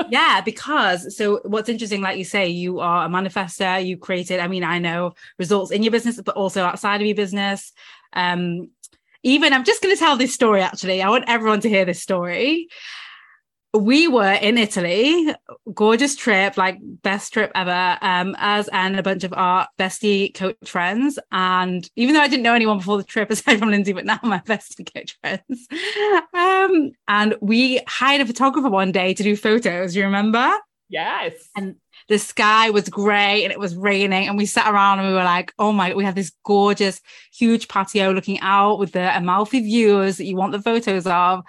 Yeah, 0.10 0.42
because 0.42 1.15
so 1.15 1.39
what's 1.44 1.70
interesting, 1.70 2.01
like 2.01 2.18
you 2.18 2.24
say, 2.24 2.48
you 2.48 2.80
are 2.80 3.06
a 3.06 3.10
manifester, 3.10 3.84
you 3.86 3.98
created, 3.98 4.39
I 4.39 4.48
mean, 4.48 4.63
I 4.63 4.80
know 4.80 5.13
results 5.39 5.72
in 5.72 5.84
your 5.84 5.92
business, 5.92 6.22
but 6.22 6.36
also 6.36 6.63
outside 6.63 7.01
of 7.01 7.08
your 7.08 7.15
business. 7.15 7.72
Um, 8.13 8.70
even 9.24 9.53
I'm 9.53 9.63
just 9.63 9.82
going 9.82 9.96
to 9.96 10.00
tell 10.00 10.18
this 10.18 10.34
story 10.34 10.62
actually. 10.62 11.01
I 11.01 11.10
want 11.10 11.25
everyone 11.27 11.62
to 11.62 11.70
hear 11.70 11.86
this 11.86 12.01
story. 12.01 12.68
We 13.74 14.08
were 14.08 14.34
in 14.34 14.58
Italy, 14.58 15.34
gorgeous 15.74 16.15
trip, 16.15 16.58
like 16.58 16.77
best 16.82 17.34
trip 17.34 17.51
ever, 17.56 17.98
um, 18.01 18.36
as 18.38 18.68
and 18.68 19.00
a 19.00 19.03
bunch 19.03 19.24
of 19.24 19.34
our 19.34 19.68
bestie 19.80 20.34
coach 20.34 20.56
friends. 20.63 21.18
And 21.32 21.89
even 21.96 22.13
though 22.13 22.22
I 22.22 22.27
didn't 22.27 22.44
know 22.44 22.53
anyone 22.53 22.77
before 22.77 22.98
the 22.98 23.03
trip, 23.03 23.30
aside 23.32 23.58
from 23.58 23.72
Lindsay, 23.72 23.94
but 23.94 24.06
now 24.06 24.20
my 24.22 24.39
bestie 24.39 24.92
coach 24.94 25.18
friends. 25.22 25.68
Um, 26.34 26.92
and 27.08 27.36
we 27.42 27.82
hired 27.88 28.22
a 28.22 28.25
photographer 28.25 28.70
one 28.70 28.92
day 28.92 29.13
to 29.13 29.24
do 29.24 29.36
photos. 29.36 29.96
You 29.96 30.03
remember? 30.03 30.53
Yes. 30.89 31.34
And 31.56 31.75
the 32.10 32.20
sky 32.20 32.70
was 32.70 32.89
grey 32.89 33.44
and 33.44 33.51
it 33.51 33.60
was 33.60 33.75
raining 33.75 34.27
and 34.27 34.38
we 34.38 34.46
sat 34.46 34.72
around 34.72 35.00
and 35.00 35.08
we 35.08 35.13
were 35.13 35.24
like 35.24 35.53
oh 35.58 35.72
my 35.72 35.94
we 35.94 36.03
had 36.03 36.15
this 36.15 36.34
gorgeous 36.44 37.00
huge 37.34 37.68
patio 37.68 38.12
looking 38.12 38.39
out 38.42 38.77
with 38.77 38.92
the 38.92 39.18
amalfi 39.18 39.62
views 39.62 40.18
that 40.18 40.25
you 40.25 40.36
want 40.36 40.51
the 40.51 40.62
photos 40.62 41.08
of 41.08 41.44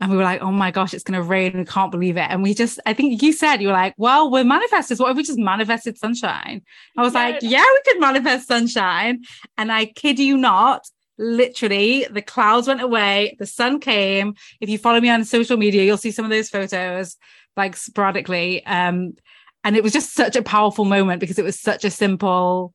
and 0.00 0.10
we 0.10 0.16
were 0.16 0.22
like 0.22 0.40
oh 0.40 0.50
my 0.50 0.70
gosh 0.70 0.94
it's 0.94 1.04
going 1.04 1.20
to 1.20 1.22
rain. 1.22 1.56
We 1.56 1.64
can't 1.64 1.90
believe 1.90 2.16
it. 2.16 2.26
And 2.28 2.42
we 2.42 2.54
just 2.54 2.80
i 2.86 2.94
think 2.94 3.22
you 3.22 3.32
said 3.32 3.60
you 3.60 3.68
were 3.68 3.74
like 3.74 3.94
well 3.96 4.30
we're 4.30 4.44
manifestors. 4.44 4.98
What 4.98 5.10
if 5.10 5.16
we 5.16 5.22
just 5.22 5.38
manifested 5.38 5.98
sunshine? 5.98 6.62
I 6.96 7.02
was 7.02 7.14
like 7.14 7.38
yeah 7.42 7.64
we 7.64 7.92
could 7.92 8.00
manifest 8.00 8.48
sunshine. 8.48 9.22
And 9.58 9.70
i 9.70 9.86
kid 9.86 10.18
you 10.18 10.36
not 10.36 10.86
literally 11.18 12.06
the 12.10 12.22
clouds 12.22 12.66
went 12.66 12.80
away 12.80 13.36
the 13.38 13.46
sun 13.46 13.78
came. 13.80 14.34
If 14.60 14.68
you 14.68 14.78
follow 14.78 15.00
me 15.00 15.10
on 15.10 15.24
social 15.24 15.56
media 15.56 15.84
you'll 15.84 15.98
see 15.98 16.10
some 16.10 16.24
of 16.24 16.30
those 16.30 16.48
photos 16.48 17.16
like 17.56 17.76
sporadically. 17.76 18.64
Um 18.66 19.14
and 19.62 19.76
it 19.76 19.82
was 19.82 19.92
just 19.92 20.14
such 20.14 20.36
a 20.36 20.42
powerful 20.42 20.86
moment 20.86 21.20
because 21.20 21.38
it 21.38 21.44
was 21.44 21.60
such 21.60 21.84
a 21.84 21.90
simple 21.90 22.72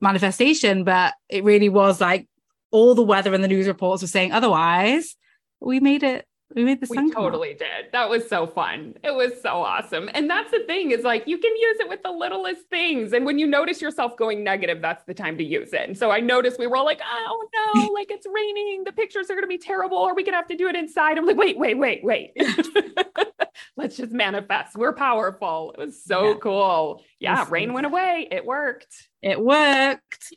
manifestation 0.00 0.84
but 0.84 1.14
it 1.28 1.42
really 1.42 1.70
was 1.70 2.00
like 2.00 2.28
all 2.70 2.94
the 2.94 3.02
weather 3.02 3.32
and 3.32 3.42
the 3.42 3.48
news 3.48 3.66
reports 3.66 4.02
were 4.02 4.08
saying 4.08 4.30
otherwise 4.30 5.16
we 5.60 5.80
made 5.80 6.02
it 6.02 6.26
we 6.54 6.64
made 6.64 6.80
the 6.80 6.86
We 6.88 6.96
sun 6.96 7.08
up. 7.10 7.14
totally 7.16 7.54
did. 7.54 7.90
That 7.92 8.08
was 8.08 8.28
so 8.28 8.46
fun. 8.46 8.94
It 9.02 9.12
was 9.14 9.32
so 9.42 9.50
awesome. 9.62 10.08
And 10.14 10.30
that's 10.30 10.50
the 10.52 10.60
thing 10.60 10.92
is 10.92 11.02
like 11.02 11.26
you 11.26 11.38
can 11.38 11.54
use 11.56 11.80
it 11.80 11.88
with 11.88 12.02
the 12.02 12.10
littlest 12.12 12.68
things. 12.70 13.12
And 13.12 13.26
when 13.26 13.38
you 13.38 13.46
notice 13.46 13.82
yourself 13.82 14.16
going 14.16 14.44
negative, 14.44 14.80
that's 14.80 15.02
the 15.04 15.14
time 15.14 15.36
to 15.38 15.44
use 15.44 15.72
it. 15.72 15.82
And 15.88 15.98
so 15.98 16.10
I 16.10 16.20
noticed 16.20 16.58
we 16.58 16.66
were 16.68 16.76
all 16.76 16.84
like, 16.84 17.00
oh 17.04 17.48
no, 17.74 17.90
like 17.94 18.10
it's 18.10 18.26
raining. 18.32 18.84
The 18.84 18.92
pictures 18.92 19.28
are 19.28 19.34
going 19.34 19.42
to 19.42 19.48
be 19.48 19.58
terrible. 19.58 19.98
Are 19.98 20.14
we 20.14 20.22
going 20.22 20.34
to 20.34 20.36
have 20.38 20.46
to 20.48 20.56
do 20.56 20.68
it 20.68 20.76
inside? 20.76 21.18
I'm 21.18 21.26
like, 21.26 21.36
wait, 21.36 21.58
wait, 21.58 21.76
wait, 21.78 22.04
wait. 22.04 22.30
Let's 23.76 23.96
just 23.96 24.12
manifest. 24.12 24.76
We're 24.76 24.92
powerful. 24.94 25.74
It 25.76 25.80
was 25.80 26.02
so 26.02 26.30
Yeah. 26.30 26.34
cool. 26.40 27.02
Yeah, 27.18 27.46
rain 27.50 27.72
went 27.72 27.86
away. 27.86 28.28
It 28.30 28.44
worked. 28.44 29.08
it 29.22 29.40
worked 29.40 30.32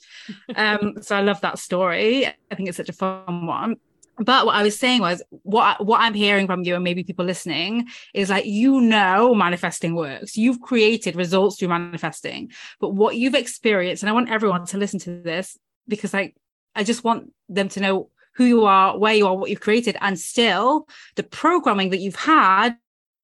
um 0.56 0.96
so 1.02 1.16
i 1.16 1.22
love 1.22 1.40
that 1.42 1.60
story 1.60 2.26
i 2.26 2.56
think 2.56 2.68
it's 2.70 2.78
such 2.78 2.88
a 2.90 2.94
fun 2.94 3.46
one 3.46 3.76
but 4.20 4.46
what 4.46 4.56
I 4.56 4.64
was 4.64 4.78
saying 4.78 5.02
was 5.02 5.24
what 5.30 5.86
what 5.86 6.02
I'm 6.02 6.14
hearing 6.14 6.46
from 6.46 6.64
you 6.64 6.76
and 6.76 6.84
maybe 6.84 7.04
people 7.04 7.26
listening 7.26 7.88
is 8.14 8.30
like 8.30 8.46
you 8.46 8.82
know 8.82 9.34
manifesting 9.34 9.96
works. 9.96 10.38
You've 10.38 10.62
created 10.62 11.16
results 11.16 11.58
through 11.58 11.70
manifesting. 11.70 12.52
But 12.80 12.90
what 12.90 13.16
you've 13.16 13.36
experienced 13.36 14.04
and 14.04 14.10
I 14.10 14.14
want 14.14 14.30
everyone 14.30 14.66
to 14.68 14.78
listen 14.78 15.00
to 15.02 15.22
this 15.22 15.58
because 15.88 16.14
like 16.14 16.36
I 16.76 16.84
just 16.84 17.04
want 17.04 17.32
them 17.48 17.70
to 17.70 17.80
know 17.80 18.10
who 18.36 18.46
you 18.46 18.66
are, 18.66 18.98
where 18.98 19.14
you 19.14 19.28
are, 19.28 19.36
what 19.36 19.50
you've 19.50 19.60
created 19.60 19.98
and 20.02 20.20
still 20.20 20.88
the 21.16 21.24
programming 21.24 21.90
that 21.90 22.00
you've 22.00 22.16
had 22.16 22.76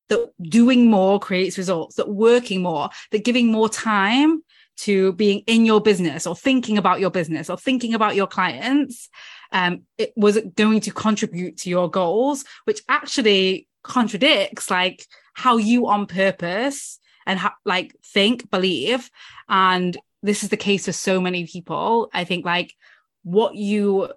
that 0.09 0.31
doing 0.41 0.89
more 0.89 1.19
creates 1.19 1.57
results, 1.57 1.95
that 1.95 2.09
working 2.09 2.61
more, 2.61 2.89
that 3.11 3.23
giving 3.23 3.51
more 3.51 3.69
time 3.69 4.43
to 4.77 5.13
being 5.13 5.39
in 5.47 5.65
your 5.65 5.81
business 5.81 6.27
or 6.27 6.35
thinking 6.35 6.77
about 6.77 6.99
your 6.99 7.09
business 7.09 7.49
or 7.49 7.57
thinking 7.57 7.93
about 7.93 8.15
your 8.15 8.27
clients 8.27 9.09
um, 9.51 9.83
it 9.97 10.13
was 10.15 10.39
going 10.55 10.81
to 10.81 10.91
contribute 10.91 11.57
to 11.57 11.69
your 11.69 11.89
goals, 11.89 12.45
which 12.65 12.81
actually 12.89 13.67
contradicts 13.83 14.69
like 14.71 15.05
how 15.33 15.57
you 15.57 15.87
on 15.87 16.07
purpose 16.07 16.99
and 17.25 17.39
how, 17.39 17.51
like 17.65 17.95
think, 18.03 18.49
believe. 18.49 19.09
And 19.47 19.97
this 20.23 20.43
is 20.43 20.49
the 20.49 20.57
case 20.57 20.85
for 20.85 20.91
so 20.91 21.21
many 21.21 21.45
people. 21.45 22.09
I 22.13 22.23
think 22.23 22.45
like 22.45 22.73
what 23.23 23.55
you 23.55 24.09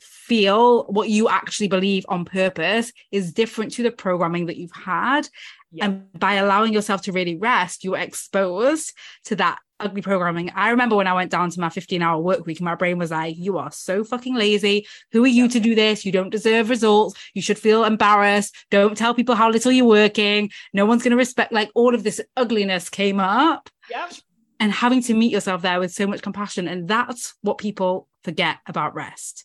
feel, 0.00 0.84
what 0.84 1.08
you 1.08 1.28
actually 1.28 1.68
believe 1.68 2.04
on 2.08 2.24
purpose 2.24 2.92
is 3.10 3.32
different 3.32 3.72
to 3.72 3.82
the 3.82 3.90
programming 3.90 4.46
that 4.46 4.56
you've 4.56 4.72
had. 4.72 5.28
Yeah. 5.72 5.86
And 5.86 6.12
by 6.12 6.34
allowing 6.34 6.72
yourself 6.72 7.02
to 7.02 7.12
really 7.12 7.36
rest, 7.36 7.84
you're 7.84 7.98
exposed 7.98 8.92
to 9.24 9.36
that 9.36 9.58
ugly 9.80 10.02
programming. 10.02 10.50
I 10.54 10.70
remember 10.70 10.96
when 10.96 11.06
I 11.06 11.12
went 11.14 11.30
down 11.30 11.50
to 11.50 11.60
my 11.60 11.68
15 11.68 12.02
hour 12.02 12.20
work 12.20 12.46
week, 12.46 12.60
my 12.60 12.74
brain 12.74 12.98
was 12.98 13.10
like, 13.10 13.36
you 13.36 13.58
are 13.58 13.70
so 13.70 14.04
fucking 14.04 14.34
lazy. 14.34 14.86
Who 15.12 15.22
are 15.24 15.28
you 15.28 15.48
to 15.48 15.60
do 15.60 15.74
this? 15.74 16.04
You 16.04 16.12
don't 16.12 16.30
deserve 16.30 16.70
results. 16.70 17.14
You 17.34 17.42
should 17.42 17.58
feel 17.58 17.84
embarrassed. 17.84 18.54
Don't 18.70 18.96
tell 18.96 19.14
people 19.14 19.34
how 19.34 19.50
little 19.50 19.72
you're 19.72 19.84
working. 19.86 20.50
No 20.72 20.86
one's 20.86 21.02
going 21.02 21.10
to 21.12 21.16
respect, 21.16 21.52
like 21.52 21.70
all 21.74 21.94
of 21.94 22.02
this 22.02 22.20
ugliness 22.36 22.88
came 22.88 23.20
up 23.20 23.68
Yep. 23.90 24.12
and 24.60 24.72
having 24.72 25.02
to 25.02 25.14
meet 25.14 25.32
yourself 25.32 25.62
there 25.62 25.78
with 25.80 25.92
so 25.92 26.06
much 26.06 26.22
compassion. 26.22 26.68
And 26.68 26.88
that's 26.88 27.34
what 27.42 27.58
people 27.58 28.08
forget 28.24 28.56
about 28.66 28.94
rest 28.94 29.44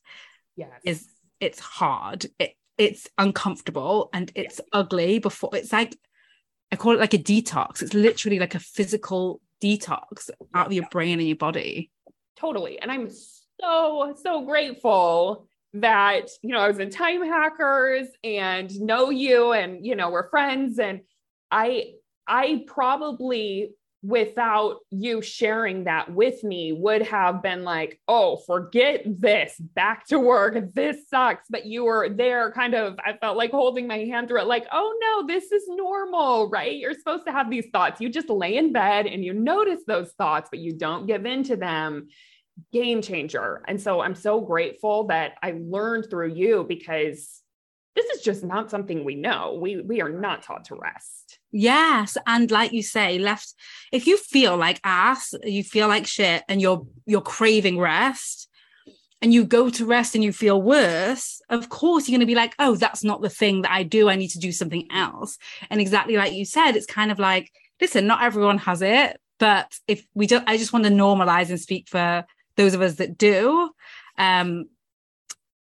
Yes. 0.56 0.70
is 0.86 1.08
it's 1.40 1.60
hard. 1.60 2.26
It, 2.40 2.54
it's 2.78 3.08
uncomfortable 3.18 4.10
and 4.14 4.32
it's 4.36 4.62
ugly 4.72 5.20
before 5.20 5.50
it's 5.54 5.72
like, 5.74 5.96
I 6.72 6.78
call 6.78 6.94
it 6.94 7.00
like 7.00 7.14
a 7.14 7.18
detox. 7.18 7.82
It's 7.82 7.94
literally 7.94 8.40
like 8.40 8.56
a 8.56 8.60
physical 8.60 9.42
detox 9.62 10.30
out 10.54 10.68
of 10.68 10.74
your 10.74 10.88
brain 10.90 11.20
and 11.20 11.28
your 11.28 11.38
body. 11.38 11.92
Totally. 12.38 12.80
And 12.80 12.92
I'm 12.92 13.10
so, 13.62 14.16
so 14.22 14.46
grateful 14.46 15.48
that, 15.74 16.30
you 16.42 16.54
know, 16.54 16.60
I 16.60 16.68
was 16.68 16.80
in 16.80 16.90
Time 16.90 17.24
Hackers 17.24 18.08
and 18.24 18.70
know 18.80 19.10
you 19.10 19.54
and, 19.54 19.86
you 19.86 19.96
know, 19.96 20.10
we're 20.10 20.30
friends. 20.30 20.80
And 20.80 21.02
I, 21.50 21.94
I 22.28 22.64
probably, 22.68 23.72
without 24.04 24.78
you 24.90 25.22
sharing 25.22 25.84
that 25.84 26.12
with 26.12 26.44
me, 26.44 26.72
would 26.72 27.04
have 27.04 27.44
been 27.44 27.64
like, 27.64 28.00
oh, 28.08 28.38
forget 28.38 29.04
this, 29.06 29.56
back 29.60 30.08
to 30.08 30.20
work. 30.20 30.74
This 30.74 31.08
sucks. 31.08 31.46
But 31.50 31.66
you 31.66 31.84
were 31.86 32.10
there 32.10 32.52
kind 32.52 32.74
of, 32.74 32.98
I 33.06 33.18
felt 33.18 33.38
like 33.38 33.52
holding 33.52 33.88
my 33.88 34.00
hand 34.00 34.28
through 34.28 34.42
it, 34.42 34.48
like, 34.48 34.66
oh 34.72 34.98
no, 35.00 35.28
this 35.28 35.52
is 35.52 35.64
normal, 35.68 36.50
right? 36.50 36.76
You're 36.76 36.96
supposed 36.96 37.26
to 37.26 37.32
have 37.32 37.50
these 37.50 37.68
thoughts. 37.72 38.02
You 38.02 38.10
just 38.10 38.30
lay 38.30 38.58
in 38.58 38.74
bed 38.74 39.06
and 39.06 39.24
you 39.24 39.34
notice 39.34 39.82
those 39.86 40.12
thoughts, 40.14 40.50
but 40.50 40.60
you 40.60 40.74
don't 40.74 41.06
give 41.06 41.26
in 41.26 41.44
to 41.44 41.56
them 41.56 42.08
game 42.74 43.02
changer. 43.02 43.64
And 43.68 43.80
so 43.80 44.02
I'm 44.02 44.16
so 44.16 44.42
grateful 44.42 45.06
that 45.08 45.34
I 45.44 45.56
learned 45.60 46.08
through 46.10 46.34
you 46.34 46.66
because 46.68 47.42
this 47.96 48.06
is 48.18 48.22
just 48.22 48.44
not 48.44 48.72
something 48.72 49.04
we 49.04 49.16
know. 49.16 49.58
We 49.62 49.82
we 49.82 50.02
are 50.02 50.10
not 50.10 50.44
taught 50.44 50.66
to 50.66 50.76
rest. 50.76 51.40
Yes, 51.52 52.18
and 52.26 52.50
like 52.50 52.72
you 52.72 52.84
say, 52.84 53.20
left 53.20 53.54
if 53.92 54.08
you 54.08 54.18
feel 54.18 54.56
like 54.56 54.80
ass, 54.84 55.34
you 55.44 55.64
feel 55.64 55.88
like 55.88 56.08
shit 56.08 56.44
and 56.48 56.62
you're 56.62 56.86
you're 57.06 57.22
craving 57.22 57.80
rest 57.80 58.50
and 59.22 59.34
you 59.34 59.44
go 59.44 59.70
to 59.70 59.86
rest 59.86 60.16
and 60.16 60.24
you 60.24 60.32
feel 60.32 60.62
worse, 60.62 61.42
of 61.50 61.70
course 61.70 62.08
you're 62.08 62.18
going 62.18 62.26
to 62.26 62.32
be 62.32 62.36
like, 62.36 62.56
"Oh, 62.60 62.76
that's 62.76 63.04
not 63.04 63.22
the 63.22 63.30
thing 63.30 63.64
that 63.64 63.72
I 63.72 63.84
do. 63.84 64.10
I 64.10 64.16
need 64.16 64.30
to 64.30 64.40
do 64.40 64.52
something 64.54 64.88
else." 64.92 65.38
And 65.70 65.82
exactly 65.82 66.16
like 66.16 66.34
you 66.34 66.46
said, 66.46 66.76
it's 66.76 66.86
kind 66.86 67.12
of 67.12 67.20
like, 67.20 67.52
listen, 67.82 68.08
not 68.08 68.24
everyone 68.24 68.60
has 68.60 68.82
it, 68.82 69.20
but 69.38 69.78
if 69.88 70.06
we 70.14 70.28
don't 70.28 70.48
I 70.48 70.58
just 70.58 70.72
want 70.72 70.86
to 70.86 70.92
normalize 70.92 71.50
and 71.50 71.60
speak 71.60 71.90
for 71.90 72.26
those 72.56 72.74
of 72.74 72.82
us 72.82 72.96
that 72.96 73.18
do. 73.18 73.70
Um, 74.18 74.70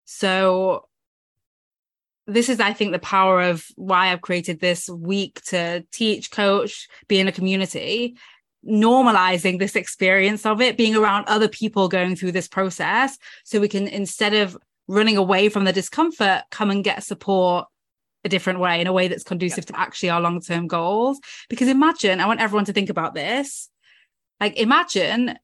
so 0.04 0.87
this 2.32 2.49
is, 2.49 2.60
I 2.60 2.72
think, 2.72 2.92
the 2.92 2.99
power 2.99 3.40
of 3.40 3.66
why 3.76 4.12
I've 4.12 4.20
created 4.20 4.60
this 4.60 4.88
week 4.88 5.42
to 5.46 5.84
teach, 5.92 6.30
coach, 6.30 6.88
be 7.08 7.18
in 7.18 7.28
a 7.28 7.32
community, 7.32 8.16
normalizing 8.68 9.58
this 9.58 9.76
experience 9.76 10.46
of 10.46 10.60
it, 10.60 10.76
being 10.76 10.96
around 10.96 11.26
other 11.26 11.49
people 11.49 11.88
going 11.88 12.16
through 12.16 12.32
this 12.32 12.49
process. 12.49 13.18
So 13.44 13.60
we 13.60 13.68
can, 13.68 13.88
instead 13.88 14.34
of 14.34 14.56
running 14.88 15.16
away 15.16 15.49
from 15.49 15.64
the 15.64 15.72
discomfort, 15.72 16.42
come 16.50 16.70
and 16.70 16.84
get 16.84 17.02
support 17.02 17.66
a 18.25 18.28
different 18.28 18.60
way, 18.60 18.80
in 18.80 18.87
a 18.87 18.92
way 18.92 19.08
that's 19.08 19.25
conducive 19.25 19.66
to 19.66 19.78
actually 19.78 20.10
our 20.10 20.20
long 20.20 20.40
term 20.40 20.66
goals. 20.66 21.20
Because 21.49 21.68
imagine, 21.68 22.20
I 22.20 22.26
want 22.26 22.40
everyone 22.40 22.66
to 22.66 22.72
think 22.72 22.90
about 22.90 23.14
this. 23.14 23.70
Like, 24.40 24.58
imagine 24.58 25.38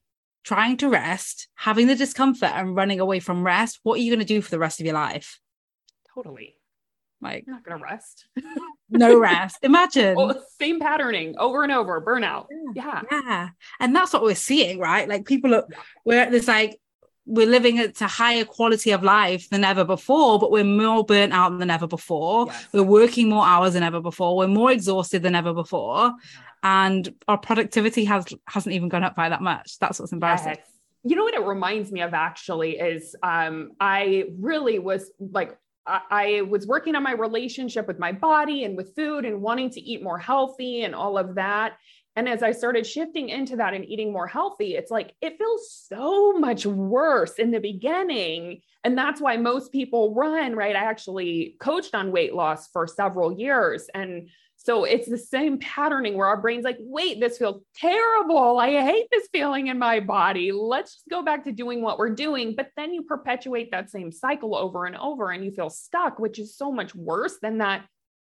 trying 0.45 0.77
to 0.79 0.89
rest, 0.89 1.49
having 1.55 1.87
the 1.87 1.97
discomfort 1.97 2.51
and 2.55 2.77
running 2.77 3.01
away 3.01 3.21
from 3.21 3.45
rest. 3.45 3.81
What 3.83 3.99
are 3.99 4.03
you 4.03 4.11
going 4.11 4.27
to 4.27 4.35
do 4.35 4.41
for 4.41 4.51
the 4.51 4.59
rest 4.59 4.79
of 4.79 4.87
your 4.87 4.95
life? 4.95 5.41
Totally. 6.15 6.57
Like, 7.21 7.45
You're 7.47 7.57
not 7.57 7.65
going 7.65 7.79
to 7.79 7.85
rest. 7.85 8.27
no 8.91 9.19
rest. 9.19 9.59
Imagine. 9.63 10.15
well, 10.17 10.45
same 10.61 10.81
patterning 10.81 11.35
over 11.39 11.63
and 11.63 11.73
over, 11.73 12.01
burnout. 12.01 12.47
Yeah. 12.75 13.03
Yeah. 13.11 13.49
And 13.81 13.95
that's 13.97 14.13
what 14.13 14.23
we're 14.23 14.35
seeing, 14.35 14.79
right? 14.79 15.09
Like 15.09 15.25
people 15.25 15.55
are, 15.55 15.65
Yeah. 15.71 15.79
we're 16.05 16.21
at 16.21 16.31
this 16.31 16.47
like, 16.49 16.79
we're 17.29 17.47
living 17.47 17.79
at 17.81 18.01
a 18.01 18.07
higher 18.07 18.45
quality 18.45 18.93
of 18.93 19.03
life 19.03 19.49
than 19.51 19.65
ever 19.65 19.85
before, 19.85 20.39
but 20.39 20.53
we're 20.53 20.63
more 20.63 21.05
burnt 21.05 21.33
out 21.33 21.59
than 21.59 21.71
ever 21.71 21.89
before. 21.89 22.47
Yes. 22.47 22.69
We're 22.73 22.83
working 22.85 23.29
more 23.29 23.45
hours 23.45 23.73
than 23.73 23.83
ever 23.83 24.01
before. 24.01 24.37
We're 24.37 24.47
more 24.47 24.71
exhausted 24.71 25.23
than 25.23 25.35
ever 25.35 25.53
before. 25.53 26.13
And 26.63 27.13
our 27.27 27.39
productivity 27.39 28.05
has 28.05 28.27
hasn't 28.47 28.75
even 28.75 28.89
gone 28.89 29.03
up 29.05 29.17
by 29.17 29.29
that 29.29 29.43
much. 29.43 29.79
That's 29.81 29.99
what's 29.99 30.13
embarrassing. 30.13 30.55
Yes. 30.57 30.71
You 31.03 31.17
know 31.17 31.25
what 31.25 31.35
it 31.35 31.43
reminds 31.45 31.91
me 31.93 32.03
of 32.03 32.15
actually 32.15 32.79
is 32.79 33.17
um, 33.23 33.73
I 33.81 34.25
really 34.39 34.79
was 34.79 35.11
like, 35.19 35.57
I, 35.87 36.43
was 36.43 36.67
working 36.67 36.95
on 36.95 37.03
my 37.03 37.13
relationship 37.13 37.87
with 37.87 37.99
my 37.99 38.13
body 38.13 38.65
and 38.65 38.77
with 38.77 38.95
food 38.95 39.25
and 39.25 39.41
wanting 39.41 39.71
to 39.71 39.81
eat 39.81 40.03
more 40.03 40.19
healthy 40.19 40.83
and 40.83 40.95
all 40.95 41.17
of 41.19 41.37
that. 41.37 41.75
And 42.17 42.29
as 42.29 42.43
I 42.43 42.53
started 42.53 42.87
shifting 42.87 43.29
into 43.29 43.57
that 43.57 43.75
and 43.75 43.85
eating 43.85 44.13
more 44.13 44.27
healthy, 44.27 44.75
it's 44.75 44.91
like 44.91 45.15
it 45.21 45.37
feels 45.37 45.87
so 45.87 46.33
much 46.33 46.65
worse 46.65 47.35
in 47.35 47.51
the 47.51 47.61
beginning. 47.61 48.63
And 48.85 48.97
that's 48.97 49.21
why 49.21 49.37
most 49.37 49.71
people 49.71 50.15
run, 50.15 50.57
right? 50.57 50.75
I 50.75 50.85
actually 50.85 51.57
coached 51.61 51.95
on 51.95 52.13
weight 52.13 52.35
loss 52.35 52.69
for 52.69 52.87
several 52.87 53.33
years. 53.33 53.89
And 53.95 54.31
so 54.67 54.83
it's 54.83 55.09
the 55.09 55.17
same 55.17 55.59
patterning 55.61 56.17
where 56.17 56.27
our 56.27 56.41
brain's 56.41 56.65
like, 56.65 56.79
wait, 56.81 57.21
this 57.21 57.39
feels 57.39 57.63
terrible. 57.77 58.59
I 58.59 58.73
hate 58.73 59.07
this 59.13 59.29
feeling 59.31 59.69
in 59.69 59.79
my 59.79 60.01
body. 60.01 60.51
Let's 60.51 60.95
just 60.95 61.09
go 61.09 61.23
back 61.23 61.45
to 61.45 61.53
doing 61.53 61.83
what 61.83 62.01
we're 62.01 62.17
doing. 62.17 62.57
But 62.57 62.71
then 62.77 62.93
you 62.93 63.05
perpetuate 63.05 63.71
that 63.71 63.91
same 63.91 64.11
cycle 64.11 64.57
over 64.57 64.85
and 64.87 64.97
over 64.97 65.31
and 65.31 65.45
you 65.45 65.53
feel 65.53 65.71
stuck, 65.71 66.19
which 66.19 66.41
is 66.41 66.57
so 66.57 66.73
much 66.73 66.97
worse 66.97 67.39
than 67.41 67.59
that 67.59 67.85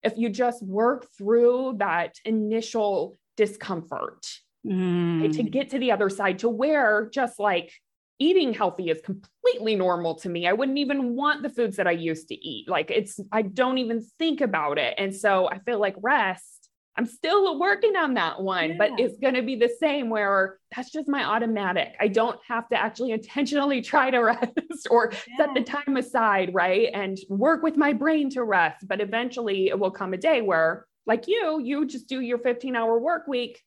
if 0.02 0.18
you 0.18 0.28
just 0.28 0.64
work 0.64 1.06
through 1.16 1.76
that 1.78 2.16
initial 2.26 3.18
discomfort 3.38 4.26
Mm. 4.66 5.22
right, 5.22 5.34
to 5.34 5.44
get 5.44 5.72
to 5.72 5.78
the 5.78 5.92
other 5.92 6.10
side 6.10 6.40
to 6.40 6.48
where 6.48 7.10
just 7.14 7.38
like 7.38 7.74
eating 8.20 8.54
healthy 8.54 8.90
is 8.90 9.02
completely 9.02 9.76
normal 9.76 10.16
to 10.16 10.30
me. 10.30 10.48
I 10.48 10.54
wouldn't 10.54 10.78
even 10.78 11.16
want 11.16 11.44
the 11.44 11.50
foods 11.50 11.78
that 11.78 11.88
I 11.88 11.92
used 11.92 12.28
to 12.30 12.36
eat. 12.36 12.70
Like 12.70 12.92
it's, 12.92 13.20
I 13.32 13.42
don't 13.42 13.78
even 13.78 14.02
think 14.20 14.42
about 14.42 14.78
it. 14.78 14.96
And 14.98 15.16
so 15.16 15.50
I 15.50 15.60
feel 15.60 15.80
like 15.80 15.96
rest, 16.02 16.64
I'm 16.96 17.06
still 17.08 17.60
working 17.60 17.96
on 17.96 18.14
that 18.16 18.42
one, 18.42 18.78
but 18.78 18.92
it's 19.00 19.18
going 19.18 19.34
to 19.34 19.42
be 19.42 19.56
the 19.56 19.72
same 19.80 20.10
where 20.10 20.60
that's 20.76 20.92
just 20.92 21.08
my 21.08 21.24
automatic. 21.24 21.96
I 22.00 22.08
don't 22.08 22.40
have 22.48 22.70
to 22.70 22.80
actually 22.80 23.12
intentionally 23.12 23.82
try 23.94 24.12
to 24.12 24.20
rest 24.20 24.88
or 24.92 25.12
set 25.38 25.50
the 25.56 25.64
time 25.64 25.98
aside, 25.98 26.54
right? 26.54 26.90
And 26.94 27.18
work 27.30 27.64
with 27.64 27.78
my 27.78 27.94
brain 27.94 28.30
to 28.32 28.44
rest. 28.44 28.88
But 28.88 29.02
eventually 29.02 29.70
it 29.70 29.80
will 29.80 29.92
come 29.92 30.14
a 30.14 30.18
day 30.18 30.42
where, 30.42 30.86
like 31.08 31.28
you, 31.28 31.60
you 31.60 31.88
just 31.88 32.08
do 32.08 32.22
your 32.22 32.38
15 32.38 32.76
hour 32.76 33.00
work 33.00 33.28
week. 33.28 33.62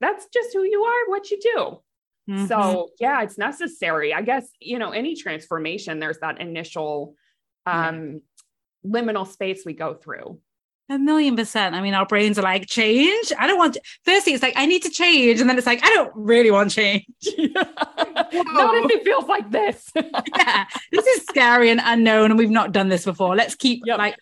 That's 0.00 0.26
just 0.32 0.54
who 0.54 0.62
you 0.62 0.82
are, 0.82 1.10
what 1.10 1.30
you 1.30 1.38
do. 1.38 1.80
Mhm. 2.28 2.48
So 2.48 2.90
yeah, 3.00 3.22
it's 3.22 3.38
necessary. 3.38 4.12
I 4.12 4.22
guess, 4.22 4.48
you 4.60 4.78
know, 4.78 4.90
any 4.90 5.16
transformation, 5.16 5.98
there's 6.00 6.18
that 6.18 6.40
initial 6.40 7.14
um 7.66 8.20
liminal 8.84 9.26
space 9.26 9.62
we 9.64 9.74
go 9.74 9.94
through. 9.94 10.40
A 10.88 10.98
million 10.98 11.36
percent. 11.36 11.76
I 11.76 11.80
mean, 11.82 11.94
our 11.94 12.04
brains 12.04 12.36
are 12.36 12.42
like, 12.42 12.66
change. 12.66 13.32
I 13.38 13.46
don't 13.46 13.58
want. 13.58 13.74
To... 13.74 13.80
Firstly, 14.04 14.32
it's 14.32 14.42
like, 14.42 14.54
I 14.56 14.66
need 14.66 14.82
to 14.82 14.90
change. 14.90 15.40
And 15.40 15.48
then 15.48 15.56
it's 15.56 15.66
like, 15.66 15.84
I 15.84 15.88
don't 15.90 16.10
really 16.16 16.50
want 16.50 16.72
change. 16.72 17.04
Not 17.22 17.54
if 18.32 18.90
it 18.90 19.04
feels 19.04 19.26
like 19.26 19.50
this. 19.52 19.88
yeah, 19.94 20.64
this 20.90 21.06
is 21.06 21.22
scary 21.26 21.70
and 21.70 21.80
unknown, 21.82 22.30
and 22.32 22.38
we've 22.38 22.50
not 22.50 22.72
done 22.72 22.88
this 22.88 23.04
before. 23.04 23.36
Let's 23.36 23.54
keep 23.54 23.82
Yep. 23.86 23.98
like 23.98 24.16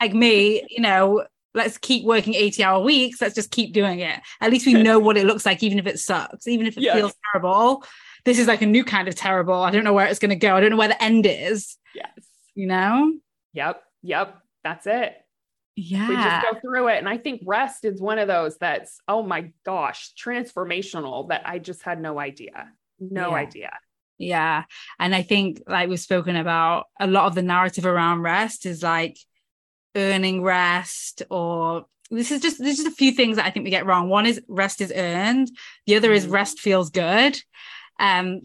like 0.00 0.14
me, 0.14 0.64
you 0.70 0.80
know, 0.80 1.24
let's 1.54 1.78
keep 1.78 2.04
working 2.04 2.34
80 2.34 2.64
hour 2.64 2.82
weeks. 2.82 3.20
Let's 3.20 3.34
just 3.34 3.50
keep 3.50 3.72
doing 3.72 4.00
it. 4.00 4.20
At 4.40 4.50
least 4.50 4.66
we 4.66 4.74
know 4.74 4.98
what 4.98 5.16
it 5.16 5.24
looks 5.24 5.46
like, 5.46 5.62
even 5.62 5.78
if 5.78 5.86
it 5.86 5.98
sucks, 5.98 6.46
even 6.46 6.66
if 6.66 6.76
it 6.76 6.92
feels 6.92 7.14
terrible. 7.32 7.84
This 8.24 8.38
is 8.38 8.48
like 8.48 8.62
a 8.62 8.66
new 8.66 8.84
kind 8.84 9.06
of 9.06 9.14
terrible. 9.14 9.54
I 9.54 9.70
don't 9.70 9.84
know 9.84 9.92
where 9.92 10.06
it's 10.06 10.18
going 10.18 10.30
to 10.30 10.36
go. 10.36 10.56
I 10.56 10.60
don't 10.60 10.70
know 10.70 10.76
where 10.76 10.88
the 10.88 11.02
end 11.02 11.26
is, 11.26 11.76
yes. 11.94 12.08
you 12.54 12.66
know? 12.66 13.12
Yep. 13.52 13.82
Yep. 14.02 14.38
That's 14.64 14.86
it. 14.86 15.14
Yeah. 15.76 16.08
We 16.08 16.14
just 16.14 16.42
go 16.42 16.60
through 16.60 16.88
it. 16.88 16.98
And 16.98 17.08
I 17.08 17.18
think 17.18 17.42
rest 17.44 17.84
is 17.84 18.00
one 18.00 18.18
of 18.18 18.28
those 18.28 18.56
that's, 18.58 18.98
oh 19.08 19.22
my 19.22 19.52
gosh, 19.64 20.12
transformational 20.14 21.28
that 21.28 21.42
I 21.44 21.58
just 21.58 21.82
had 21.82 22.00
no 22.00 22.18
idea. 22.18 22.70
No 22.98 23.30
Yeah. 23.30 23.36
idea. 23.36 23.70
Yeah. 24.16 24.64
And 24.98 25.14
I 25.14 25.22
think, 25.22 25.62
like 25.66 25.88
we've 25.88 26.00
spoken 26.00 26.36
about, 26.36 26.86
a 26.98 27.06
lot 27.06 27.26
of 27.26 27.34
the 27.34 27.42
narrative 27.42 27.84
around 27.84 28.22
rest 28.22 28.66
is 28.66 28.82
like 28.82 29.18
earning 29.94 30.42
rest, 30.42 31.22
or 31.30 31.86
this 32.10 32.30
is 32.30 32.40
just, 32.40 32.58
there's 32.58 32.76
just 32.76 32.88
a 32.88 32.92
few 32.92 33.12
things 33.12 33.36
that 33.36 33.46
I 33.46 33.50
think 33.50 33.64
we 33.64 33.70
get 33.70 33.86
wrong. 33.86 34.08
One 34.08 34.26
is 34.26 34.40
rest 34.48 34.80
is 34.80 34.92
earned, 34.94 35.50
the 35.86 35.96
other 35.96 36.12
is 36.12 36.26
Mhm. 36.26 36.32
rest 36.32 36.60
feels 36.60 36.90
good. 36.90 37.40
Um, 37.98 38.42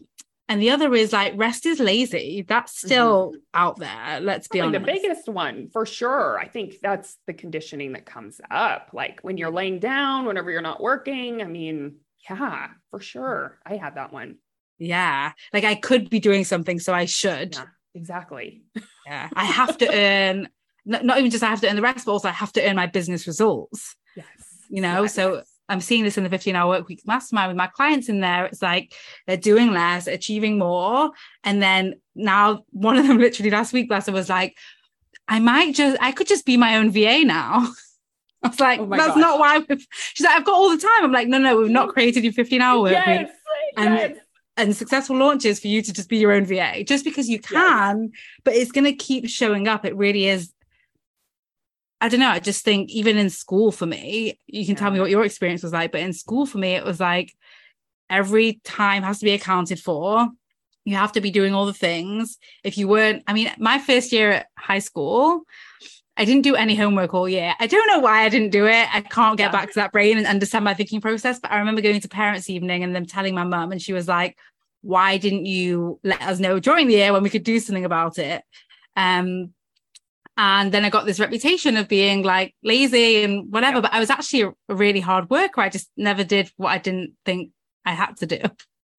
and 0.47 0.59
the 0.61 0.71
other 0.71 0.93
is 0.95 1.13
like 1.13 1.33
rest 1.35 1.67
is 1.67 1.79
lazy. 1.79 2.43
That's 2.47 2.75
still 2.79 3.33
out 3.53 3.77
there. 3.77 4.19
Let's 4.19 4.47
be 4.47 4.59
Probably 4.59 4.77
honest. 4.77 4.93
the 4.93 4.99
biggest 5.07 5.29
one 5.29 5.69
for 5.71 5.85
sure. 5.85 6.39
I 6.39 6.47
think 6.47 6.79
that's 6.81 7.17
the 7.27 7.33
conditioning 7.33 7.93
that 7.93 8.07
comes 8.07 8.41
up. 8.49 8.89
Like 8.91 9.19
when 9.21 9.37
you're 9.37 9.51
laying 9.51 9.77
down, 9.77 10.25
whenever 10.25 10.49
you're 10.49 10.61
not 10.63 10.81
working. 10.81 11.43
I 11.43 11.45
mean, 11.45 11.97
yeah, 12.27 12.69
for 12.89 12.99
sure. 12.99 13.59
I 13.63 13.75
had 13.75 13.95
that 13.95 14.11
one. 14.11 14.37
Yeah. 14.79 15.33
Like 15.53 15.65
I 15.65 15.75
could 15.75 16.09
be 16.09 16.19
doing 16.19 16.43
something, 16.45 16.79
so 16.79 16.93
I 16.95 17.05
should. 17.05 17.53
Yeah, 17.53 17.65
exactly. 17.93 18.63
Yeah. 19.05 19.29
I 19.35 19.45
have 19.45 19.77
to 19.79 19.87
earn, 19.93 20.49
not, 20.85 21.05
not 21.05 21.17
even 21.19 21.31
just 21.31 21.43
I 21.43 21.49
have 21.49 21.61
to 21.61 21.69
earn 21.69 21.75
the 21.75 21.81
rest, 21.81 22.05
but 22.05 22.11
also 22.13 22.27
I 22.29 22.31
have 22.31 22.53
to 22.53 22.67
earn 22.67 22.75
my 22.75 22.87
business 22.87 23.27
results. 23.27 23.95
Yes. 24.15 24.25
you 24.69 24.81
know 24.81 25.03
Yes. 25.03 25.13
so 25.13 25.43
i'm 25.69 25.79
seeing 25.81 26.03
this 26.03 26.17
in 26.17 26.23
the 26.23 26.29
15 26.29 26.55
hour 26.55 26.67
work 26.67 26.87
week 26.87 27.01
mastermind 27.05 27.49
with 27.49 27.57
my 27.57 27.67
clients 27.67 28.09
in 28.09 28.19
there 28.21 28.45
it's 28.45 28.61
like 28.61 28.93
they're 29.27 29.37
doing 29.37 29.71
less 29.71 30.07
achieving 30.07 30.57
more 30.57 31.11
and 31.43 31.61
then 31.61 31.93
now 32.15 32.63
one 32.71 32.97
of 32.97 33.07
them 33.07 33.17
literally 33.25 33.51
last 33.51 33.71
week 33.71 33.89
last 33.89 34.09
was 34.09 34.29
like 34.29 34.57
i 35.27 35.39
might 35.39 35.75
just 35.75 35.95
i 36.01 36.11
could 36.11 36.27
just 36.27 36.45
be 36.45 36.57
my 36.57 36.77
own 36.77 36.89
va 36.91 37.23
now 37.23 37.67
i 38.43 38.47
was 38.47 38.59
like 38.59 38.79
Oh 38.79 38.87
that's 38.89 39.07
gosh. 39.07 39.17
not 39.17 39.39
why 39.39 39.59
we've 39.59 39.87
she's 39.91 40.25
like 40.25 40.35
i've 40.35 40.45
got 40.45 40.55
all 40.55 40.71
the 40.71 40.81
time 40.81 41.03
i'm 41.03 41.11
like 41.11 41.27
no 41.27 41.37
no 41.37 41.57
we've 41.57 41.69
not 41.69 41.89
mm. 41.89 41.93
created 41.93 42.23
your 42.23 42.33
15 42.33 42.61
hour 42.61 42.81
work 42.81 43.05
week 43.05 43.05
yes. 43.05 43.31
And- 43.77 43.93
yes. 43.95 44.17
and 44.57 44.75
successful 44.75 45.15
launches 45.17 45.59
for 45.59 45.67
you 45.67 45.81
to 45.81 45.93
just 45.93 46.09
be 46.09 46.17
your 46.17 46.33
own 46.33 46.45
va 46.45 46.83
just 46.83 47.05
because 47.05 47.29
you 47.29 47.39
can 47.39 48.11
but 48.43 48.55
it's 48.55 48.71
going 48.71 48.85
to 48.85 48.93
keep 48.93 49.29
showing 49.29 49.67
up 49.67 49.85
it 49.85 49.95
really 49.95 50.25
is 50.27 50.51
I 52.01 52.07
don't 52.09 52.19
know. 52.19 52.29
I 52.29 52.39
just 52.39 52.63
think 52.63 52.89
even 52.91 53.17
in 53.17 53.29
school 53.29 53.71
for 53.71 53.85
me, 53.85 54.39
you 54.47 54.65
can 54.65 54.75
tell 54.75 54.91
me 54.91 54.99
what 54.99 55.09
your 55.09 55.25
experience 55.25 55.63
was 55.63 55.73
like, 55.73 55.91
but 55.91 56.01
in 56.01 56.13
school 56.13 56.45
for 56.45 56.57
me, 56.57 56.73
it 56.73 56.85
was 56.85 56.99
like 56.99 57.33
every 58.09 58.61
time 58.63 59.03
has 59.03 59.19
to 59.19 59.25
be 59.25 59.31
accounted 59.33 59.79
for. 59.79 60.27
You 60.85 60.95
have 60.95 61.11
to 61.13 61.21
be 61.21 61.29
doing 61.29 61.53
all 61.53 61.65
the 61.65 61.73
things. 61.73 62.37
If 62.63 62.77
you 62.77 62.87
weren't, 62.87 63.23
I 63.27 63.33
mean, 63.33 63.51
my 63.59 63.79
first 63.79 64.11
year 64.13 64.31
at 64.31 64.47
high 64.57 64.79
school, 64.79 65.41
I 66.15 66.25
didn't 66.25 66.43
do 66.43 66.55
any 66.55 66.75
homework 66.75 67.13
all 67.13 67.29
year. 67.29 67.53
I 67.59 67.67
don't 67.67 67.87
know 67.87 67.99
why 67.99 68.23
I 68.23 68.29
didn't 68.29 68.49
do 68.51 68.65
it. 68.65 68.87
I 68.93 69.01
can't 69.01 69.37
get 69.37 69.47
Yeah. 69.47 69.51
back 69.51 69.67
to 69.69 69.75
that 69.75 69.91
brain 69.91 70.17
and 70.17 70.25
understand 70.25 70.65
my 70.65 70.73
thinking 70.73 71.01
process. 71.01 71.39
But 71.39 71.51
I 71.51 71.59
remember 71.59 71.81
going 71.81 71.99
to 72.01 72.09
parents' 72.09 72.49
evening 72.49 72.83
and 72.83 72.95
them 72.95 73.05
telling 73.05 73.35
my 73.35 73.43
mum, 73.43 73.71
and 73.71 73.81
she 73.81 73.93
was 73.93 74.07
like, 74.07 74.37
Why 74.81 75.17
didn't 75.17 75.45
you 75.45 75.99
let 76.03 76.21
us 76.21 76.39
know 76.39 76.59
during 76.59 76.87
the 76.87 76.93
year 76.93 77.11
when 77.13 77.23
we 77.23 77.29
could 77.29 77.43
do 77.43 77.59
something 77.59 77.85
about 77.85 78.17
it? 78.17 78.41
Um, 78.95 79.53
and 80.39 80.71
then 80.71 80.85
I 80.85 80.89
got 80.89 81.05
this 81.05 81.19
reputation 81.19 81.75
of 81.75 81.89
being 81.89 82.23
like 82.23 82.55
lazy 82.63 83.23
and 83.25 83.51
whatever, 83.51 83.77
Yeah. 83.77 83.81
but 83.81 83.93
I 83.93 83.99
was 83.99 84.09
actually 84.09 84.43
a, 84.43 84.53
really 84.73 85.01
hard 85.01 85.29
worker. 85.29 85.59
I 85.59 85.67
just 85.67 85.91
never 85.97 86.23
did 86.23 86.49
what 86.55 86.69
I 86.69 86.77
didn't 86.77 87.15
think 87.25 87.51
I 87.85 87.91
had 87.91 88.15
to 88.17 88.25
do. 88.25 88.39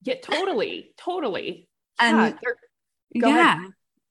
Yeah, 0.03 0.17
totally. 0.23 0.93
Totally. 0.99 1.67
And 2.03 2.17
yeah, 2.17 2.33
there- 2.43 3.21
Go 3.23 3.29
ahead. 3.29 3.59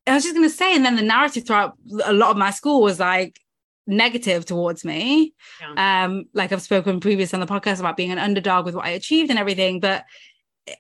yeah, 0.06 0.12
I 0.12 0.16
was 0.16 0.24
just 0.24 0.36
going 0.36 0.48
to 0.48 0.56
say, 0.56 0.76
and 0.76 0.84
then 0.86 0.96
the 0.96 1.02
narrative 1.02 1.46
throughout 1.48 1.74
a 2.04 2.14
lot 2.14 2.32
of 2.32 2.38
my 2.38 2.52
school 2.52 2.82
was 2.82 3.00
like 3.00 3.40
negative 3.88 4.46
towards 4.46 4.84
me. 4.86 5.34
Yeah. 5.62 6.06
Um, 6.06 6.26
like 6.34 6.52
I've 6.52 6.62
spoken 6.62 7.00
previous 7.00 7.34
on 7.34 7.40
the 7.40 7.48
podcast 7.48 7.80
about 7.80 7.98
being 7.98 8.12
an 8.12 8.20
underdog 8.20 8.66
with 8.66 8.76
what 8.76 8.86
I 8.86 8.90
achieved 8.90 9.30
and 9.30 9.40
everything, 9.40 9.80
but 9.80 10.06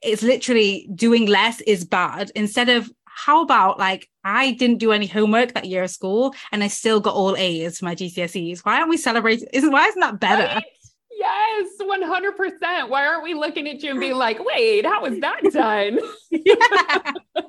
it's 0.03 0.21
literally 0.21 0.87
doing 0.93 1.25
less 1.25 1.61
is 1.61 1.83
bad 1.85 2.31
instead 2.35 2.69
of 2.69 2.91
how 3.25 3.41
about 3.41 3.77
like 3.79 4.09
I 4.23 4.51
didn't 4.51 4.77
do 4.77 4.91
any 4.91 5.07
homework 5.07 5.53
that 5.53 5.65
year 5.65 5.83
of 5.83 5.89
school 5.89 6.33
and 6.51 6.63
I 6.63 6.67
still 6.67 6.99
got 6.99 7.13
all 7.15 7.35
A's 7.35 7.79
for 7.79 7.85
my 7.85 7.95
GCSEs? 7.95 8.59
Why 8.59 8.77
aren't 8.77 8.89
we 8.89 8.97
celebrating? 8.97 9.47
Isn't 9.53 9.71
why 9.71 9.87
isn't 9.87 9.99
that 10.01 10.19
better? 10.19 10.43
Right? 10.43 10.63
Yes, 11.11 11.67
100%. 11.81 12.89
Why 12.89 13.05
aren't 13.05 13.23
we 13.23 13.33
looking 13.33 13.67
at 13.67 13.83
you 13.83 13.91
and 13.91 13.99
being 13.99 14.15
like, 14.15 14.39
wait, 14.43 14.85
how 14.85 15.01
was 15.01 15.19
that 15.19 15.41
done? 15.51 15.99
yeah. 16.31 17.11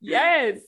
yes. 0.00 0.58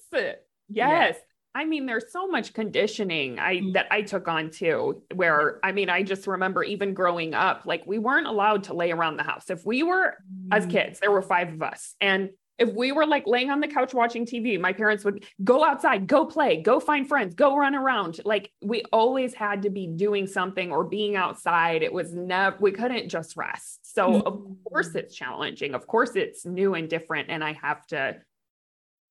Yes. 0.69 1.17
I 1.55 1.65
mean, 1.65 1.87
there's 1.87 2.13
so 2.13 2.27
much 2.27 2.53
conditioning 2.53 3.39
I 3.39 3.57
Mm. 3.57 3.73
that 3.75 3.87
I 3.91 4.03
took 4.03 4.29
on 4.29 4.51
too, 4.51 5.03
where 5.15 5.59
I 5.65 5.73
mean, 5.73 5.89
I 5.89 6.03
just 6.03 6.27
remember 6.27 6.63
even 6.63 6.93
growing 6.95 7.33
up, 7.35 7.63
like 7.65 7.87
we 7.87 7.99
weren't 7.99 8.27
allowed 8.27 8.65
to 8.65 8.75
lay 8.75 8.93
around 8.93 9.17
the 9.17 9.23
house. 9.23 9.49
If 9.51 9.65
we 9.65 9.83
were 9.83 10.15
as 10.51 10.67
kids, 10.67 11.01
there 11.01 11.11
were 11.11 11.23
five 11.23 11.53
of 11.53 11.63
us. 11.63 11.95
And 12.01 12.31
if 12.59 12.73
we 12.73 12.91
were 12.93 13.07
like 13.07 13.27
laying 13.27 13.51
on 13.51 13.61
the 13.61 13.69
couch 13.69 13.93
watching 13.93 14.25
TV, 14.25 14.59
my 14.59 14.73
parents 14.73 15.05
would 15.05 15.25
go 15.45 15.63
outside, 15.65 16.07
go 16.07 16.25
play, 16.25 16.63
go 16.63 16.81
find 16.81 17.07
friends, 17.07 17.35
go 17.35 17.57
run 17.57 17.75
around. 17.75 18.21
Like 18.25 18.51
we 18.63 18.83
always 18.93 19.35
had 19.35 19.63
to 19.63 19.71
be 19.71 19.87
doing 19.87 20.27
something 20.27 20.73
or 20.73 20.85
being 20.85 21.17
outside. 21.17 21.83
It 21.83 21.93
was 21.93 22.15
never, 22.15 22.57
we 22.59 22.73
couldn't 22.73 23.09
just 23.11 23.37
rest. 23.37 23.95
So, 23.95 24.21
of 24.21 24.35
Mm. 24.35 24.57
course, 24.65 24.95
it's 24.95 25.15
challenging. 25.15 25.75
Of 25.75 25.87
course, 25.87 26.17
it's 26.17 26.47
new 26.47 26.75
and 26.75 26.89
different. 26.89 27.29
And 27.31 27.45
I 27.45 27.53
have 27.55 27.87
to 27.89 28.17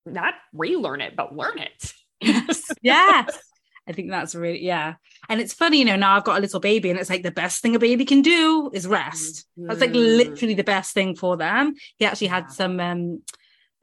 not 0.05 0.33
relearn 0.53 1.01
it, 1.01 1.15
but 1.15 1.35
learn 1.35 1.59
it. 1.59 1.93
yes, 2.21 2.71
yes. 2.81 3.37
I 3.87 3.91
think 3.93 4.09
that's 4.09 4.33
really 4.35 4.63
yeah. 4.63 4.95
And 5.29 5.39
it's 5.39 5.53
funny, 5.53 5.79
you 5.79 5.85
know, 5.85 5.95
now 5.95 6.15
I've 6.15 6.23
got 6.23 6.37
a 6.37 6.41
little 6.41 6.59
baby, 6.59 6.89
and 6.89 6.99
it's 6.99 7.09
like 7.09 7.23
the 7.23 7.31
best 7.31 7.61
thing 7.61 7.75
a 7.75 7.79
baby 7.79 8.05
can 8.05 8.21
do 8.21 8.69
is 8.73 8.87
rest. 8.87 9.45
That's 9.57 9.81
like 9.81 9.91
Mm. 9.91 10.17
literally 10.17 10.53
the 10.55 10.63
best 10.63 10.93
thing 10.93 11.15
for 11.15 11.37
them. 11.37 11.75
He 11.97 12.05
actually 12.05 12.27
had 12.27 12.45
Yeah. 12.45 12.53
some 12.53 12.79
um 12.79 13.21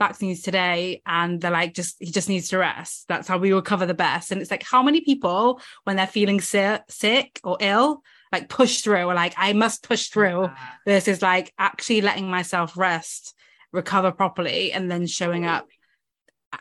vaccines 0.01 0.43
today, 0.43 1.01
and 1.07 1.41
they're 1.41 1.53
like, 1.53 1.75
just 1.75 1.97
he 2.01 2.11
just 2.11 2.29
needs 2.29 2.49
to 2.49 2.59
rest. 2.59 3.07
That's 3.09 3.29
how 3.29 3.39
we 3.39 3.53
recover 3.53 3.87
the 3.87 3.95
best. 3.95 4.33
And 4.33 4.41
it's 4.41 4.51
like, 4.51 4.65
how 4.65 4.83
many 4.83 5.01
people, 5.01 5.61
when 5.85 5.95
they're 5.97 6.07
feeling 6.09 6.41
sick, 6.41 6.83
sick 6.89 7.41
or 7.45 7.57
ill, 7.61 8.03
like 8.33 8.49
push 8.49 8.81
through, 8.81 9.05
or 9.05 9.15
like 9.15 9.35
I 9.37 9.53
must 9.53 9.87
push 9.87 10.09
through, 10.09 10.51
versus 10.87 11.23
like 11.23 11.53
actually 11.59 12.01
letting 12.01 12.29
myself 12.29 12.77
rest, 12.77 13.35
recover 13.73 14.11
properly, 14.11 14.73
and 14.73 14.91
then 14.91 15.07
showing 15.07 15.45
up 15.47 15.69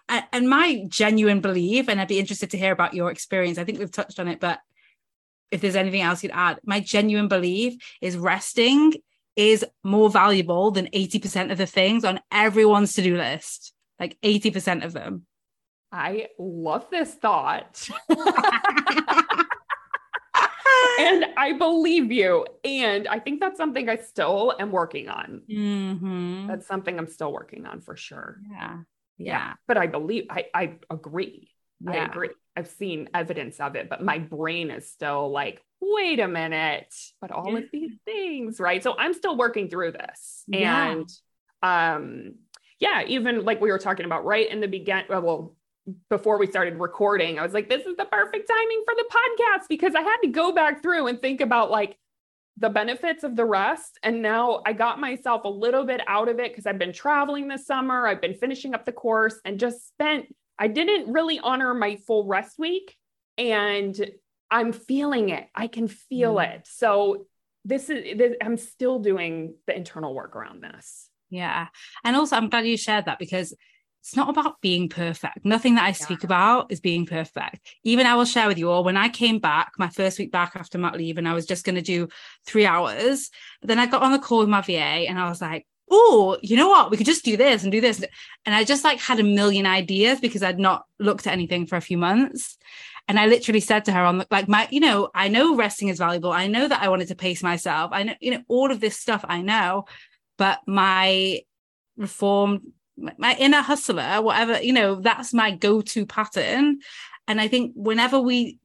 and 0.09 0.49
my 0.49 0.85
genuine 0.87 1.41
belief, 1.41 1.89
and 1.89 1.99
I'd 1.99 2.07
be 2.07 2.19
interested 2.19 2.51
to 2.51 2.57
hear 2.57 2.71
about 2.71 2.93
your 2.93 3.11
experience. 3.11 3.57
I 3.57 3.63
think 3.63 3.79
we've 3.79 3.91
touched 3.91 4.19
on 4.19 4.27
it, 4.27 4.39
but 4.39 4.59
if 5.51 5.61
there's 5.61 5.75
anything 5.75 6.01
else 6.01 6.23
you'd 6.23 6.31
add, 6.33 6.59
my 6.63 6.79
genuine 6.79 7.27
belief 7.27 7.81
is 8.01 8.17
resting 8.17 8.93
is 9.35 9.65
more 9.83 10.09
valuable 10.09 10.71
than 10.71 10.87
80% 10.87 11.51
of 11.51 11.57
the 11.57 11.65
things 11.65 12.05
on 12.05 12.19
everyone's 12.31 12.93
to 12.93 13.01
do 13.01 13.17
list, 13.17 13.73
like 13.99 14.17
80% 14.21 14.85
of 14.85 14.93
them. 14.93 15.25
I 15.91 16.27
love 16.39 16.87
this 16.89 17.13
thought. 17.15 17.89
and 18.09 18.19
I 21.37 21.53
believe 21.57 22.11
you. 22.11 22.45
And 22.63 23.07
I 23.07 23.19
think 23.19 23.39
that's 23.39 23.57
something 23.57 23.89
I 23.89 23.97
still 23.97 24.53
am 24.57 24.71
working 24.71 25.09
on. 25.09 25.41
Mhm. 25.49 26.47
That's 26.47 26.67
something 26.67 26.97
I'm 26.97 27.07
still 27.07 27.33
working 27.33 27.65
on 27.65 27.81
for 27.81 27.95
sure. 27.95 28.39
Yeah. 28.49 28.77
Yeah. 29.25 29.53
But 29.67 29.77
I 29.77 29.87
believe, 29.87 30.27
I, 30.29 30.45
I 30.53 30.73
agree. 30.89 31.49
I 31.87 31.97
agree. 31.97 32.29
I've 32.55 32.67
seen 32.67 33.09
evidence 33.13 33.59
of 33.59 33.75
it, 33.75 33.89
but 33.89 34.03
my 34.03 34.19
brain 34.19 34.69
is 34.71 34.91
still 34.91 35.31
like, 35.31 35.63
wait 35.79 36.19
a 36.19 36.27
minute, 36.27 36.93
but 37.19 37.31
all 37.31 37.57
of 37.57 37.63
these 37.71 37.93
things, 38.05 38.59
right? 38.59 38.83
So 38.83 38.95
I'm 38.97 39.13
still 39.13 39.35
working 39.35 39.69
through 39.69 39.93
this. 39.93 40.43
Yeah. 40.47 40.91
And 40.91 41.09
um, 41.63 42.35
yeah, 42.79 43.03
even 43.07 43.45
like 43.45 43.61
we 43.61 43.71
were 43.71 43.79
talking 43.79 44.05
about 44.05 44.25
right 44.25 44.49
in 44.49 44.61
the 44.61 44.67
beginning, 44.67 45.05
well, 45.09 45.55
before 46.09 46.37
we 46.37 46.47
started 46.47 46.79
recording, 46.79 47.39
I 47.39 47.43
was 47.43 47.53
like, 47.53 47.69
this 47.69 47.85
is 47.85 47.95
the 47.97 48.05
perfect 48.05 48.47
timing 48.47 48.83
for 48.85 48.93
the 48.95 49.05
podcast 49.09 49.67
because 49.67 49.95
I 49.95 50.01
had 50.01 50.17
to 50.23 50.27
go 50.27 50.51
back 50.51 50.83
through 50.83 51.07
and 51.07 51.19
think 51.19 51.41
about 51.41 51.71
like 51.71 51.97
the 52.57 52.69
benefits 52.69 53.23
of 53.23 53.35
the 53.35 53.45
rest. 53.45 53.97
And 54.03 54.21
now 54.21 54.61
I 54.65 54.73
got 54.73 54.99
myself 54.99 55.45
a 55.45 55.49
little 55.49 55.85
bit 55.85 56.01
out 56.07 56.29
of 56.29 56.39
it 56.39 56.51
because 56.51 56.65
I've 56.65 56.77
been 56.77 56.93
traveling 56.93 57.47
this 57.47 57.65
summer. 57.65 58.05
I've 58.05 58.21
been 58.21 58.35
finishing 58.35 58.75
up 58.75 58.85
the 58.85 58.91
course 58.91 59.39
and 59.45 59.59
just 59.59 59.87
spent, 59.87 60.25
I 60.59 60.67
didn't 60.67 61.11
really 61.11 61.39
honor 61.39 61.73
my 61.73 61.95
full 62.07 62.25
rest 62.27 62.59
week. 62.59 62.95
And 63.37 63.97
I'm 64.51 64.73
feeling 64.73 65.29
it. 65.29 65.47
I 65.55 65.67
can 65.67 65.87
feel 65.87 66.35
Mm. 66.35 66.55
it. 66.55 66.67
So 66.67 67.25
this 67.63 67.89
is, 67.89 68.17
this, 68.17 68.35
I'm 68.43 68.57
still 68.57 68.99
doing 68.99 69.55
the 69.65 69.75
internal 69.75 70.13
work 70.13 70.35
around 70.35 70.61
this. 70.61 71.07
Yeah. 71.29 71.67
And 72.03 72.15
also, 72.15 72.35
I'm 72.35 72.49
glad 72.49 72.67
you 72.67 72.75
shared 72.75 73.05
that 73.05 73.17
because 73.17 73.55
it's 74.01 74.15
not 74.15 74.29
about 74.29 74.59
being 74.61 74.89
perfect. 74.89 75.45
Nothing 75.45 75.75
that 75.75 75.85
I 75.85 75.91
speak 75.91 76.23
about 76.23 76.71
is 76.71 76.79
being 76.79 77.05
perfect. 77.05 77.75
Even 77.83 78.07
I 78.07 78.15
will 78.15 78.25
share 78.25 78.47
with 78.47 78.57
you 78.57 78.71
all 78.71 78.83
when 78.83 78.97
I 78.97 79.09
came 79.09 79.37
back, 79.37 79.73
my 79.77 79.89
first 79.89 80.17
week 80.17 80.31
back 80.31 80.53
after 80.55 80.79
mat 80.79 80.97
leave, 80.97 81.19
and 81.19 81.27
I 81.27 81.33
was 81.33 81.45
just 81.45 81.63
going 81.63 81.75
to 81.75 81.83
do 81.83 82.07
three 82.47 82.65
hours. 82.65 83.29
But 83.61 83.67
then 83.67 83.77
I 83.77 83.85
got 83.85 84.01
on 84.01 84.11
the 84.11 84.17
call 84.17 84.39
with 84.39 84.49
my 84.49 84.61
VA 84.61 85.05
and 85.07 85.19
I 85.19 85.29
was 85.29 85.39
like, 85.39 85.67
oh, 85.91 86.37
you 86.41 86.57
know 86.57 86.67
what? 86.67 86.89
We 86.89 86.97
could 86.97 87.05
just 87.05 87.23
do 87.23 87.37
this 87.37 87.61
and 87.61 87.71
do 87.71 87.79
this. 87.79 88.03
And 88.45 88.55
I 88.55 88.63
just 88.63 88.83
like 88.83 88.99
had 88.99 89.19
a 89.19 89.23
million 89.23 89.67
ideas 89.67 90.19
because 90.19 90.41
I'd 90.41 90.57
not 90.57 90.85
looked 90.99 91.27
at 91.27 91.33
anything 91.33 91.67
for 91.67 91.75
a 91.75 91.81
few 91.81 91.97
months. 91.97 92.57
And 93.07 93.19
I 93.19 93.27
literally 93.27 93.59
said 93.59 93.85
to 93.85 93.91
her 93.91 94.03
on 94.03 94.19
the, 94.19 94.27
like 94.31 94.47
my, 94.47 94.67
you 94.71 94.79
know, 94.79 95.09
I 95.13 95.27
know 95.27 95.55
resting 95.55 95.89
is 95.89 95.99
valuable. 95.99 96.31
I 96.31 96.47
know 96.47 96.67
that 96.67 96.81
I 96.81 96.89
wanted 96.89 97.09
to 97.09 97.15
pace 97.15 97.43
myself. 97.43 97.91
I 97.93 98.03
know, 98.03 98.13
you 98.19 98.31
know, 98.31 98.41
all 98.47 98.71
of 98.71 98.79
this 98.79 98.97
stuff 98.97 99.23
I 99.27 99.41
know, 99.41 99.85
but 100.37 100.59
my 100.65 101.41
reformed, 101.97 102.61
my, 102.97 103.35
inner 103.39 103.61
hustler, 103.61 104.21
whatever, 104.21 104.61
you 104.61 104.73
know, 104.73 104.95
that's 104.95 105.33
my 105.33 105.51
go-to 105.51 106.05
pattern. 106.05 106.79
And 107.27 107.39
I 107.39 107.47
think 107.47 107.73
whenever 107.75 108.19
we, 108.19 108.59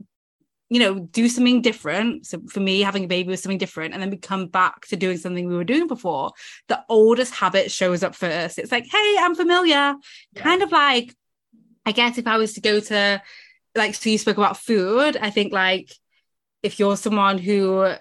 you 0.69 0.81
know, 0.81 0.99
do 0.99 1.29
something 1.29 1.63
different. 1.63 2.27
So 2.27 2.41
for 2.49 2.61
me, 2.61 2.81
having 2.81 3.05
a 3.05 3.09
baby 3.09 3.31
was 3.31 3.43
something 3.43 3.59
different. 3.59 3.95
And 3.95 4.03
then 4.03 4.11
we 4.11 4.17
come 4.17 4.49
back 4.49 4.87
to 4.89 4.97
doing 4.97 5.17
something 5.17 5.47
we 5.47 5.57
were 5.57 5.65
doing 5.65 5.87
before. 5.87 6.33
The 6.69 6.83
oldest 6.89 7.35
habit 7.35 7.71
shows 7.71 8.03
up 8.03 8.15
first. 8.17 8.59
It's 8.59 8.73
like, 8.73 8.87
hey, 8.91 9.17
I'm 9.21 9.37
familiar. 9.37 9.71
Yeah. 9.75 9.95
Kind 10.35 10.63
of 10.63 10.73
like, 10.73 11.15
I 11.85 11.93
guess 11.93 12.19
if 12.19 12.27
I 12.27 12.37
was 12.37 12.55
to 12.55 12.61
go 12.61 12.81
to 12.81 13.23
like 13.77 13.95
so 13.95 14.11
you 14.11 14.19
spoke 14.19 14.39
about 14.39 14.57
food 14.57 15.17
i 15.21 15.31
think 15.31 15.53
like 15.53 15.93
if 16.63 16.81
you're 16.81 16.97
someone 16.97 17.39
who 17.39 17.93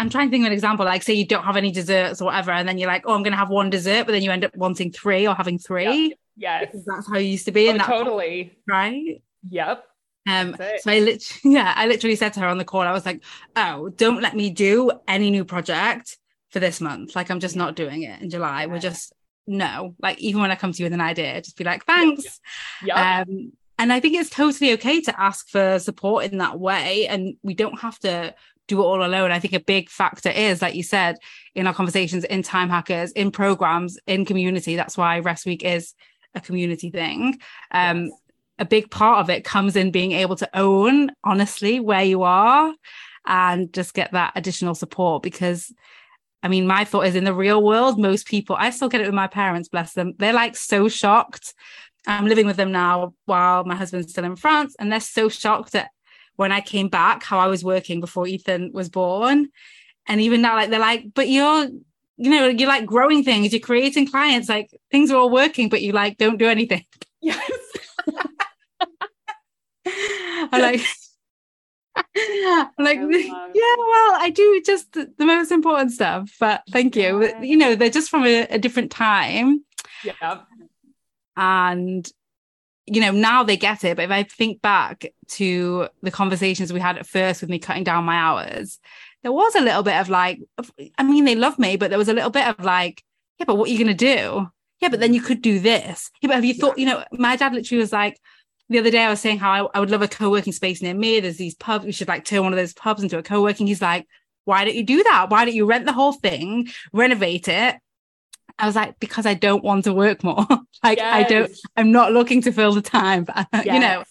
i'm 0.00 0.10
trying 0.10 0.26
to 0.26 0.30
think 0.32 0.42
of 0.42 0.46
an 0.48 0.52
example 0.52 0.84
like 0.84 1.02
say 1.02 1.12
you 1.14 1.26
don't 1.26 1.44
have 1.44 1.56
any 1.56 1.70
desserts 1.70 2.20
or 2.20 2.24
whatever 2.26 2.50
and 2.50 2.68
then 2.68 2.78
you're 2.78 2.88
like 2.88 3.02
oh 3.06 3.14
i'm 3.14 3.22
going 3.22 3.32
to 3.32 3.38
have 3.38 3.50
one 3.50 3.70
dessert 3.70 4.06
but 4.06 4.12
then 4.12 4.22
you 4.22 4.30
end 4.32 4.44
up 4.44 4.56
wanting 4.56 4.90
three 4.90 5.26
or 5.28 5.34
having 5.34 5.58
three? 5.58 6.14
Yes. 6.36 6.74
that's 6.86 7.06
how 7.08 7.18
you 7.18 7.28
used 7.28 7.44
to 7.44 7.52
be 7.52 7.68
Oh, 7.68 7.70
and 7.72 7.80
that 7.80 7.86
totally. 7.86 8.56
right? 8.66 9.22
Yep. 9.48 9.84
um 10.28 10.56
so 10.82 10.90
i 10.90 10.98
literally 11.00 11.40
yeah 11.56 11.72
i 11.76 11.86
literally 11.86 12.16
said 12.16 12.32
to 12.32 12.40
her 12.40 12.46
on 12.48 12.58
the 12.58 12.64
call 12.64 12.80
i 12.82 12.92
was 12.92 13.06
like 13.06 13.22
oh 13.56 13.88
don't 13.90 14.20
let 14.22 14.34
me 14.34 14.50
do 14.50 14.90
any 15.06 15.30
new 15.30 15.44
project 15.44 16.16
for 16.50 16.58
this 16.58 16.80
month. 16.80 17.14
Like 17.14 17.30
i'm 17.30 17.38
just 17.40 17.54
not 17.54 17.76
doing 17.76 18.02
it 18.02 18.20
in 18.20 18.28
july. 18.28 18.66
We're 18.66 18.80
just 18.80 19.12
no. 19.46 19.94
Like 20.00 20.18
even 20.18 20.40
when 20.40 20.50
i 20.50 20.56
come 20.56 20.72
to 20.72 20.78
you 20.78 20.86
with 20.86 20.92
an 20.92 21.00
idea 21.00 21.40
just 21.42 21.56
be 21.56 21.64
like 21.64 21.84
thanks. 21.84 22.40
Yep. 22.84 22.96
um, 22.96 23.52
and 23.78 23.90
I 23.90 23.98
think 24.00 24.14
it's 24.14 24.28
totally 24.28 24.72
okay 24.74 25.00
to 25.00 25.20
ask 25.20 25.48
for 25.48 25.78
support 25.78 26.26
in 26.26 26.36
that 26.38 26.60
way. 26.60 27.06
And 27.06 27.36
we 27.42 27.54
don't 27.54 27.80
have 27.80 27.98
to 28.00 28.34
do 28.70 28.80
it 28.80 28.84
all 28.84 29.04
alone. 29.04 29.30
I 29.30 29.38
think 29.38 29.54
a 29.54 29.60
big 29.60 29.90
factor 29.90 30.30
is, 30.30 30.62
like 30.62 30.74
you 30.74 30.82
said, 30.82 31.16
in 31.54 31.66
our 31.66 31.74
conversations, 31.74 32.24
in 32.24 32.42
time 32.42 32.68
hackers, 32.68 33.12
in 33.12 33.30
programs, 33.30 33.98
in 34.06 34.24
community. 34.24 34.76
That's 34.76 34.96
why 34.96 35.18
Rest 35.18 35.44
Week 35.44 35.64
is 35.64 35.94
a 36.34 36.40
community 36.40 36.90
thing. 36.90 37.38
Um, 37.70 38.06
Yes. 38.06 38.12
A 38.58 38.64
big 38.66 38.90
part 38.90 39.20
of 39.20 39.30
it 39.30 39.42
comes 39.42 39.74
in 39.74 39.90
being 39.90 40.12
able 40.12 40.36
to 40.36 40.48
own 40.52 41.12
honestly 41.24 41.80
where 41.80 42.04
you 42.04 42.24
are 42.24 42.74
and 43.26 43.72
just 43.72 43.94
get 43.94 44.12
that 44.12 44.34
additional 44.36 44.74
support 44.74 45.22
because 45.22 45.72
I 46.42 46.48
mean, 46.48 46.66
my 46.66 46.84
thought 46.84 47.06
is 47.06 47.16
in 47.16 47.24
the 47.24 47.34
real 47.34 47.62
world, 47.62 47.98
most 47.98 48.26
people, 48.26 48.56
I 48.58 48.68
still 48.70 48.90
get 48.90 49.00
it 49.00 49.06
with 49.06 49.14
my 49.14 49.28
parents, 49.28 49.70
bless 49.70 49.94
them. 49.94 50.12
They're 50.18 50.34
like 50.34 50.56
so 50.56 50.88
shocked. 50.88 51.54
I'm 52.06 52.26
living 52.26 52.46
with 52.46 52.56
them 52.56 52.72
now 52.72 53.14
while 53.24 53.64
my 53.64 53.76
husband's 53.76 54.10
still 54.10 54.24
in 54.24 54.36
France, 54.36 54.74
and 54.78 54.90
they're 54.90 55.00
so 55.00 55.28
shocked 55.28 55.74
at 55.74 55.90
when 56.40 56.52
I 56.52 56.62
came 56.62 56.88
back, 56.88 57.22
how 57.22 57.38
I 57.38 57.48
was 57.48 57.62
working 57.62 58.00
before 58.00 58.26
Ethan 58.26 58.70
was 58.72 58.88
born. 58.88 59.50
And 60.08 60.22
even 60.22 60.40
now, 60.40 60.54
like, 60.54 60.70
they're 60.70 60.80
like, 60.80 61.04
but 61.12 61.28
you're, 61.28 61.68
you 62.16 62.30
know, 62.30 62.46
you're 62.46 62.66
like 62.66 62.86
growing 62.86 63.22
things, 63.22 63.52
you're 63.52 63.60
creating 63.60 64.10
clients, 64.10 64.48
like 64.48 64.70
things 64.90 65.10
are 65.10 65.18
all 65.18 65.28
working, 65.28 65.68
but 65.68 65.82
you 65.82 65.92
like 65.92 66.16
don't 66.16 66.38
do 66.38 66.48
anything. 66.48 66.86
yes. 67.20 67.46
I'm 70.50 70.62
like, 70.62 70.80
I'm 71.94 72.70
like, 72.78 72.98
yeah, 73.10 73.74
well, 73.76 74.16
I 74.16 74.32
do 74.34 74.62
just 74.64 74.94
the, 74.94 75.12
the 75.18 75.26
most 75.26 75.52
important 75.52 75.92
stuff, 75.92 76.34
but 76.40 76.62
thank 76.70 76.96
you. 76.96 77.34
You 77.42 77.58
know, 77.58 77.74
they're 77.74 77.90
just 77.90 78.08
from 78.08 78.24
a, 78.24 78.46
a 78.46 78.58
different 78.58 78.90
time. 78.90 79.62
yeah 80.02 80.40
And, 81.36 82.10
you 82.90 83.00
know, 83.00 83.12
now 83.12 83.42
they 83.42 83.56
get 83.56 83.84
it. 83.84 83.96
But 83.96 84.04
if 84.04 84.10
I 84.10 84.22
think 84.24 84.60
back 84.60 85.06
to 85.32 85.88
the 86.02 86.10
conversations 86.10 86.72
we 86.72 86.80
had 86.80 86.98
at 86.98 87.06
first 87.06 87.40
with 87.40 87.50
me 87.50 87.58
cutting 87.58 87.84
down 87.84 88.04
my 88.04 88.16
hours, 88.16 88.78
there 89.22 89.32
was 89.32 89.54
a 89.54 89.60
little 89.60 89.82
bit 89.82 89.96
of 89.96 90.08
like, 90.08 90.40
I 90.98 91.02
mean, 91.02 91.24
they 91.24 91.34
love 91.34 91.58
me, 91.58 91.76
but 91.76 91.90
there 91.90 91.98
was 91.98 92.08
a 92.08 92.14
little 92.14 92.30
bit 92.30 92.46
of 92.46 92.64
like, 92.64 93.02
yeah, 93.38 93.44
but 93.46 93.56
what 93.56 93.68
are 93.68 93.72
you 93.72 93.78
going 93.78 93.96
to 93.96 94.16
do? 94.16 94.48
yeah, 94.80 94.88
but 94.88 95.00
then 95.00 95.14
you 95.14 95.20
could 95.20 95.42
do 95.42 95.60
this. 95.60 96.10
Yeah, 96.20 96.28
but 96.28 96.36
have 96.36 96.44
you 96.44 96.54
thought, 96.54 96.78
you 96.78 96.86
know, 96.86 97.04
my 97.12 97.36
dad 97.36 97.52
literally 97.52 97.80
was 97.80 97.92
like, 97.92 98.18
the 98.68 98.78
other 98.78 98.90
day 98.90 99.02
I 99.02 99.10
was 99.10 99.20
saying 99.20 99.38
how 99.38 99.50
I, 99.50 99.76
I 99.76 99.80
would 99.80 99.90
love 99.90 100.02
a 100.02 100.08
co-working 100.08 100.52
space 100.52 100.80
near 100.80 100.94
me. 100.94 101.20
There's 101.20 101.36
these 101.36 101.54
pubs. 101.54 101.84
We 101.84 101.92
should 101.92 102.08
like 102.08 102.24
turn 102.24 102.44
one 102.44 102.52
of 102.52 102.56
those 102.56 102.72
pubs 102.72 103.02
into 103.02 103.18
a 103.18 103.22
co-working. 103.22 103.66
He's 103.66 103.82
like, 103.82 104.06
why 104.44 104.64
don't 104.64 104.74
you 104.74 104.84
do 104.84 105.02
that? 105.02 105.28
Why 105.28 105.44
don't 105.44 105.54
you 105.54 105.66
rent 105.66 105.86
the 105.86 105.92
whole 105.92 106.12
thing, 106.12 106.68
renovate 106.92 107.48
it? 107.48 107.76
I 108.60 108.66
was 108.66 108.76
like, 108.76 108.98
because 109.00 109.26
I 109.26 109.34
don't 109.34 109.64
want 109.64 109.84
to 109.84 109.92
work 109.92 110.22
more. 110.22 110.46
like 110.84 110.98
yes. 110.98 111.14
I 111.14 111.22
don't, 111.22 111.52
I'm 111.76 111.92
not 111.92 112.12
looking 112.12 112.42
to 112.42 112.52
fill 112.52 112.72
the 112.72 112.82
time, 112.82 113.24
but 113.24 113.46
yes. 113.52 113.64
you 113.66 113.80
know, 113.80 114.04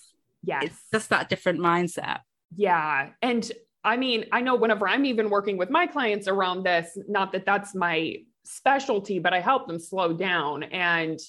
yes, 0.44 0.64
it's 0.64 0.82
just 0.92 1.10
that 1.10 1.30
different 1.30 1.60
mindset. 1.60 2.20
Yeah. 2.56 3.10
And 3.22 3.50
I 3.84 3.98
mean, 3.98 4.26
I 4.32 4.42
know 4.42 4.56
whenever 4.56 4.88
I'm 4.88 5.06
even 5.06 5.30
working 5.30 5.58
with 5.58 5.70
my 5.70 5.88
clients 5.88 6.28
around 6.28 6.64
this, 6.64 6.98
not 7.08 7.32
that 7.32 7.46
that's 7.46 7.74
my 7.76 8.18
specialty, 8.44 9.20
but 9.20 9.34
I 9.34 9.40
help 9.40 9.68
them 9.68 9.80
slow 9.80 10.14
down. 10.14 10.64
And 10.64 11.20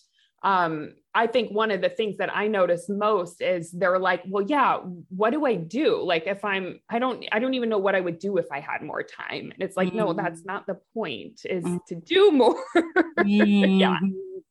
um, 0.42 0.94
I 1.14 1.26
think 1.26 1.50
one 1.50 1.70
of 1.70 1.80
the 1.80 1.88
things 1.88 2.18
that 2.18 2.34
I 2.34 2.46
notice 2.46 2.88
most 2.88 3.42
is 3.42 3.72
they're 3.72 3.98
like, 3.98 4.22
well, 4.28 4.44
yeah, 4.44 4.78
what 5.08 5.30
do 5.30 5.44
I 5.44 5.56
do? 5.56 6.02
Like 6.02 6.26
if 6.26 6.44
I'm, 6.44 6.80
I 6.88 6.98
don't, 6.98 7.24
I 7.32 7.40
don't 7.40 7.54
even 7.54 7.68
know 7.68 7.78
what 7.78 7.96
I 7.96 8.00
would 8.00 8.18
do 8.18 8.36
if 8.38 8.46
I 8.52 8.60
had 8.60 8.82
more 8.82 9.02
time. 9.02 9.50
And 9.52 9.56
it's 9.58 9.76
like, 9.76 9.90
mm. 9.90 9.96
no, 9.96 10.12
that's 10.12 10.44
not 10.44 10.66
the 10.66 10.78
point 10.94 11.40
is 11.44 11.64
mm. 11.64 11.84
to 11.86 11.94
do 11.96 12.30
more. 12.32 12.62
Yeah. 13.24 13.98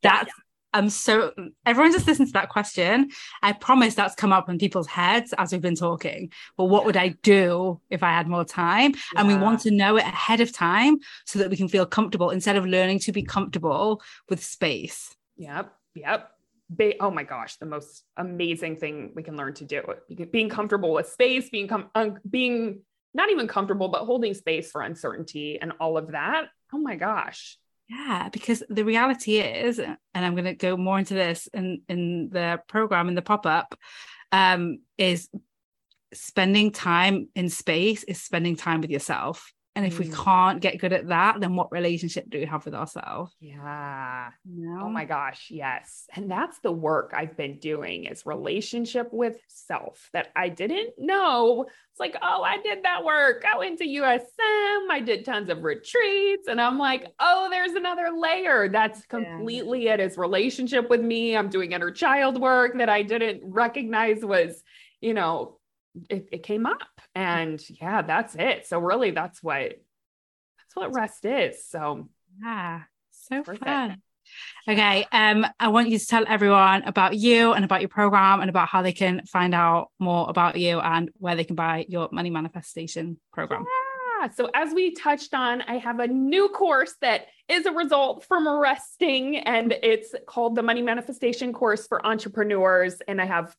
That's, 0.01 0.27
yeah. 0.27 0.43
I'm 0.73 0.89
so 0.89 1.33
everyone 1.65 1.91
just 1.91 2.07
listen 2.07 2.27
to 2.27 2.31
that 2.33 2.49
question. 2.49 3.09
I 3.41 3.53
promise 3.53 3.95
that's 3.95 4.13
come 4.13 4.31
up 4.31 4.49
in 4.49 4.59
people's 4.59 4.87
heads 4.87 5.33
as 5.37 5.51
we've 5.51 5.61
been 5.61 5.75
talking. 5.75 6.31
But 6.57 6.65
what 6.65 6.85
would 6.85 6.95
I 6.95 7.09
do 7.23 7.81
if 7.89 8.03
I 8.03 8.11
had 8.11 8.27
more 8.27 8.45
time? 8.45 8.91
Yeah. 8.91 9.21
And 9.21 9.27
we 9.27 9.35
want 9.35 9.61
to 9.61 9.71
know 9.71 9.97
it 9.97 10.03
ahead 10.03 10.41
of 10.41 10.51
time 10.51 10.99
so 11.25 11.39
that 11.39 11.49
we 11.49 11.57
can 11.57 11.67
feel 11.67 11.85
comfortable 11.85 12.29
instead 12.29 12.55
of 12.55 12.65
learning 12.65 12.99
to 12.99 13.11
be 13.11 13.23
comfortable 13.23 14.01
with 14.29 14.43
space. 14.43 15.15
Yep. 15.37 15.73
Yep. 15.95 16.31
Be- 16.75 16.97
oh 16.99 17.11
my 17.11 17.23
gosh, 17.23 17.57
the 17.57 17.65
most 17.65 18.03
amazing 18.17 18.77
thing 18.77 19.11
we 19.15 19.23
can 19.23 19.35
learn 19.35 19.53
to 19.55 19.65
do. 19.65 19.83
Being 20.31 20.49
comfortable 20.49 20.93
with 20.93 21.09
space, 21.09 21.49
being 21.49 21.67
com- 21.67 21.89
being 22.29 22.81
not 23.13 23.31
even 23.31 23.47
comfortable, 23.47 23.87
but 23.87 24.05
holding 24.05 24.33
space 24.33 24.71
for 24.71 24.81
uncertainty 24.81 25.59
and 25.59 25.73
all 25.79 25.97
of 25.97 26.11
that. 26.11 26.49
Oh 26.71 26.77
my 26.77 26.95
gosh. 26.95 27.57
Yeah, 27.89 28.29
because 28.29 28.61
the 28.69 28.85
reality 28.85 29.39
is, 29.39 29.79
and 29.79 29.97
I'm 30.13 30.35
going 30.35 30.45
to 30.45 30.53
go 30.53 30.77
more 30.77 30.99
into 30.99 31.15
this 31.15 31.47
in 31.53 31.81
in 31.89 32.29
the 32.29 32.61
program 32.67 33.07
in 33.07 33.15
the 33.15 33.23
pop 33.23 33.47
up, 33.47 33.75
um, 34.31 34.79
is 34.97 35.27
spending 36.13 36.71
time 36.71 37.29
in 37.35 37.49
space 37.49 38.03
is 38.03 38.21
spending 38.21 38.55
time 38.55 38.81
with 38.81 38.91
yourself. 38.91 39.51
And 39.79 39.87
if 39.87 39.95
mm. 39.95 39.99
we 39.99 40.09
can't 40.09 40.59
get 40.59 40.77
good 40.77 40.91
at 40.91 41.07
that, 41.07 41.39
then 41.39 41.55
what 41.55 41.71
relationship 41.71 42.29
do 42.29 42.37
we 42.37 42.43
have 42.43 42.65
with 42.65 42.75
ourselves? 42.75 43.33
Yeah. 43.39 44.27
Oh 44.77 44.89
my 44.89 45.05
gosh. 45.05 45.47
Yes. 45.49 46.05
And 46.13 46.29
that's 46.29 46.59
the 46.59 46.71
work 46.73 47.13
I've 47.15 47.37
been 47.37 47.59
doing 47.59 48.03
is 48.03 48.25
relationship 48.25 49.07
with 49.13 49.37
self 49.47 50.09
that 50.11 50.33
I 50.35 50.49
didn't 50.49 50.95
know. 50.97 51.67
It's 51.91 51.99
like, 52.01 52.17
oh, 52.21 52.43
I 52.43 52.57
did 52.57 52.83
that 52.83 53.05
work. 53.05 53.45
I 53.49 53.57
went 53.57 53.77
to 53.77 53.85
USM. 53.85 54.89
I 54.91 55.01
did 55.01 55.23
tons 55.23 55.49
of 55.49 55.63
retreats. 55.63 56.49
And 56.49 56.59
I'm 56.59 56.77
like, 56.77 57.13
oh, 57.21 57.47
there's 57.49 57.71
another 57.71 58.09
layer. 58.13 58.67
That's 58.67 59.05
completely 59.05 59.85
yeah. 59.85 59.93
it 59.93 60.01
is 60.01 60.17
relationship 60.17 60.89
with 60.89 60.99
me. 60.99 61.37
I'm 61.37 61.47
doing 61.47 61.71
inner 61.71 61.91
child 61.91 62.37
work 62.37 62.77
that 62.79 62.89
I 62.89 63.01
didn't 63.03 63.43
recognize 63.45 64.25
was, 64.25 64.61
you 64.99 65.13
know, 65.13 65.58
it, 66.09 66.29
it 66.31 66.43
came 66.43 66.65
up 66.65 66.81
and 67.15 67.61
yeah 67.81 68.01
that's 68.01 68.35
it. 68.35 68.67
So 68.67 68.79
really 68.79 69.11
that's 69.11 69.41
what 69.41 69.61
that's 70.57 70.75
what 70.75 70.93
rest 70.93 71.25
is. 71.25 71.65
So 71.65 72.09
yeah 72.41 72.81
so 73.11 73.43
fun. 73.43 74.01
Okay 74.67 75.07
um 75.11 75.45
i 75.59 75.69
want 75.69 75.89
you 75.89 75.97
to 75.97 76.05
tell 76.05 76.23
everyone 76.27 76.83
about 76.83 77.15
you 77.17 77.53
and 77.53 77.65
about 77.65 77.81
your 77.81 77.89
program 77.89 78.41
and 78.41 78.49
about 78.49 78.67
how 78.67 78.81
they 78.83 78.93
can 78.93 79.25
find 79.25 79.55
out 79.55 79.89
more 79.97 80.29
about 80.29 80.57
you 80.57 80.79
and 80.79 81.09
where 81.17 81.35
they 81.35 81.43
can 81.43 81.55
buy 81.55 81.85
your 81.89 82.09
money 82.11 82.29
manifestation 82.29 83.19
program. 83.33 83.65
Yeah. 84.21 84.29
so 84.29 84.49
as 84.53 84.71
we 84.73 84.93
touched 84.93 85.33
on 85.33 85.61
i 85.63 85.77
have 85.77 85.99
a 85.99 86.07
new 86.07 86.49
course 86.49 86.93
that 87.01 87.25
is 87.47 87.65
a 87.65 87.71
result 87.71 88.23
from 88.25 88.47
resting 88.47 89.37
and 89.37 89.73
it's 89.81 90.13
called 90.27 90.55
the 90.55 90.61
money 90.61 90.83
manifestation 90.83 91.51
course 91.51 91.87
for 91.87 92.05
entrepreneurs. 92.05 93.01
And 93.07 93.19
i 93.19 93.25
have 93.25 93.55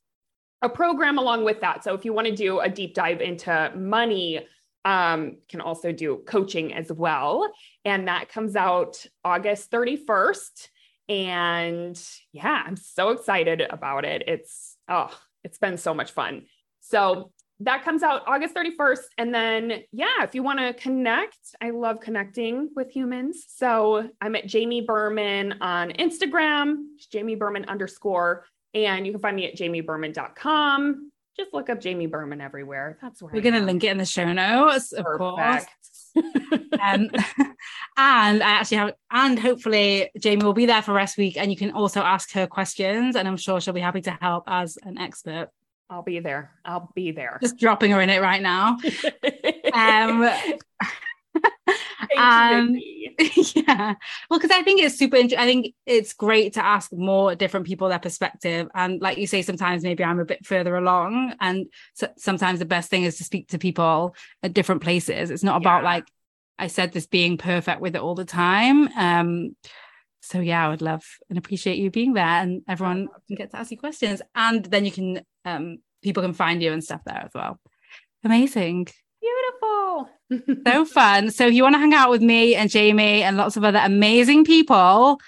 a 0.62 0.68
program 0.68 1.18
along 1.18 1.44
with 1.44 1.60
that. 1.60 1.84
So 1.84 1.94
if 1.94 2.04
you 2.04 2.12
want 2.12 2.26
to 2.28 2.34
do 2.34 2.60
a 2.60 2.68
deep 2.68 2.94
dive 2.94 3.20
into 3.20 3.72
money, 3.76 4.46
um, 4.84 5.36
can 5.48 5.60
also 5.60 5.92
do 5.92 6.22
coaching 6.26 6.72
as 6.72 6.90
well. 6.90 7.50
And 7.84 8.08
that 8.08 8.28
comes 8.28 8.56
out 8.56 9.04
August 9.24 9.70
31st. 9.70 10.68
And 11.08 12.02
yeah, 12.32 12.62
I'm 12.66 12.76
so 12.76 13.10
excited 13.10 13.62
about 13.68 14.04
it. 14.04 14.24
It's 14.26 14.76
oh, 14.88 15.10
it's 15.44 15.58
been 15.58 15.76
so 15.76 15.92
much 15.92 16.12
fun. 16.12 16.46
So 16.80 17.32
that 17.60 17.84
comes 17.84 18.02
out 18.02 18.22
August 18.26 18.54
31st. 18.54 19.02
And 19.18 19.34
then, 19.34 19.82
yeah, 19.92 20.22
if 20.22 20.34
you 20.34 20.42
want 20.42 20.60
to 20.60 20.72
connect, 20.72 21.36
I 21.60 21.70
love 21.70 22.00
connecting 22.00 22.70
with 22.74 22.90
humans. 22.90 23.44
So 23.48 24.08
I'm 24.20 24.34
at 24.34 24.46
Jamie 24.46 24.80
Berman 24.80 25.56
on 25.60 25.90
Instagram, 25.90 26.76
Jamie 27.10 27.34
Berman 27.34 27.66
underscore 27.66 28.46
and 28.74 29.06
you 29.06 29.12
can 29.12 29.20
find 29.20 29.36
me 29.36 29.46
at 29.46 29.56
jamieberman.com. 29.56 31.12
Just 31.36 31.54
look 31.54 31.70
up 31.70 31.80
Jamie 31.80 32.06
Berman 32.06 32.40
everywhere. 32.40 32.98
That's 33.00 33.22
where 33.22 33.32
we're 33.32 33.40
going 33.40 33.54
to 33.54 33.60
link 33.60 33.84
it 33.84 33.88
in 33.88 33.98
the 33.98 34.04
show 34.04 34.30
notes, 34.32 34.92
of 34.92 35.04
Perfect. 35.04 35.18
course. 35.18 35.66
um, 36.16 37.08
and 37.96 38.42
I 38.42 38.50
actually 38.50 38.76
have, 38.78 38.94
and 39.10 39.38
hopefully 39.38 40.10
Jamie 40.18 40.44
will 40.44 40.52
be 40.52 40.66
there 40.66 40.82
for 40.82 40.92
rest 40.92 41.16
week, 41.16 41.36
and 41.36 41.50
you 41.50 41.56
can 41.56 41.70
also 41.70 42.00
ask 42.00 42.32
her 42.32 42.46
questions, 42.46 43.16
and 43.16 43.26
I'm 43.26 43.36
sure 43.36 43.60
she'll 43.60 43.74
be 43.74 43.80
happy 43.80 44.02
to 44.02 44.10
help 44.20 44.44
as 44.48 44.76
an 44.82 44.98
expert. 44.98 45.48
I'll 45.88 46.02
be 46.02 46.20
there. 46.20 46.52
I'll 46.64 46.90
be 46.94 47.10
there. 47.10 47.38
Just 47.40 47.58
dropping 47.58 47.90
her 47.90 48.00
in 48.00 48.10
it 48.10 48.20
right 48.20 48.40
now. 48.40 48.78
um, 49.72 50.30
um, 52.16 52.76
yeah 53.54 53.94
well 54.28 54.38
because 54.38 54.50
i 54.50 54.62
think 54.62 54.80
it's 54.80 54.96
super 54.96 55.16
interesting. 55.16 55.38
i 55.38 55.46
think 55.46 55.74
it's 55.86 56.12
great 56.12 56.54
to 56.54 56.64
ask 56.64 56.92
more 56.92 57.34
different 57.34 57.66
people 57.66 57.88
their 57.88 57.98
perspective 57.98 58.68
and 58.74 59.00
like 59.00 59.18
you 59.18 59.26
say 59.26 59.42
sometimes 59.42 59.82
maybe 59.82 60.02
i'm 60.02 60.20
a 60.20 60.24
bit 60.24 60.44
further 60.44 60.76
along 60.76 61.34
and 61.40 61.66
so, 61.94 62.08
sometimes 62.16 62.58
the 62.58 62.64
best 62.64 62.88
thing 62.90 63.04
is 63.04 63.18
to 63.18 63.24
speak 63.24 63.48
to 63.48 63.58
people 63.58 64.14
at 64.42 64.54
different 64.54 64.82
places 64.82 65.30
it's 65.30 65.44
not 65.44 65.60
about 65.60 65.82
yeah. 65.82 65.90
like 65.90 66.04
i 66.58 66.66
said 66.66 66.92
this 66.92 67.06
being 67.06 67.36
perfect 67.36 67.80
with 67.80 67.94
it 67.94 68.02
all 68.02 68.14
the 68.14 68.24
time 68.24 68.88
um 68.96 69.54
so 70.20 70.40
yeah 70.40 70.64
i 70.64 70.68
would 70.68 70.82
love 70.82 71.04
and 71.28 71.38
appreciate 71.38 71.78
you 71.78 71.90
being 71.90 72.14
there 72.14 72.24
and 72.24 72.62
everyone 72.68 73.08
can 73.26 73.36
get 73.36 73.50
to 73.50 73.58
ask 73.58 73.70
you 73.70 73.78
questions 73.78 74.22
and 74.34 74.64
then 74.66 74.84
you 74.84 74.92
can 74.92 75.20
um 75.44 75.78
people 76.02 76.22
can 76.22 76.32
find 76.32 76.62
you 76.62 76.72
and 76.72 76.82
stuff 76.82 77.02
there 77.04 77.22
as 77.24 77.30
well 77.34 77.58
amazing 78.24 78.86
so 80.66 80.84
fun. 80.84 81.30
So 81.30 81.46
if 81.48 81.54
you 81.54 81.62
want 81.62 81.74
to 81.74 81.80
hang 81.80 81.94
out 81.94 82.10
with 82.10 82.22
me 82.22 82.54
and 82.54 82.70
Jamie 82.70 83.22
and 83.22 83.36
lots 83.36 83.56
of 83.56 83.64
other 83.64 83.80
amazing 83.82 84.44
people, 84.44 85.20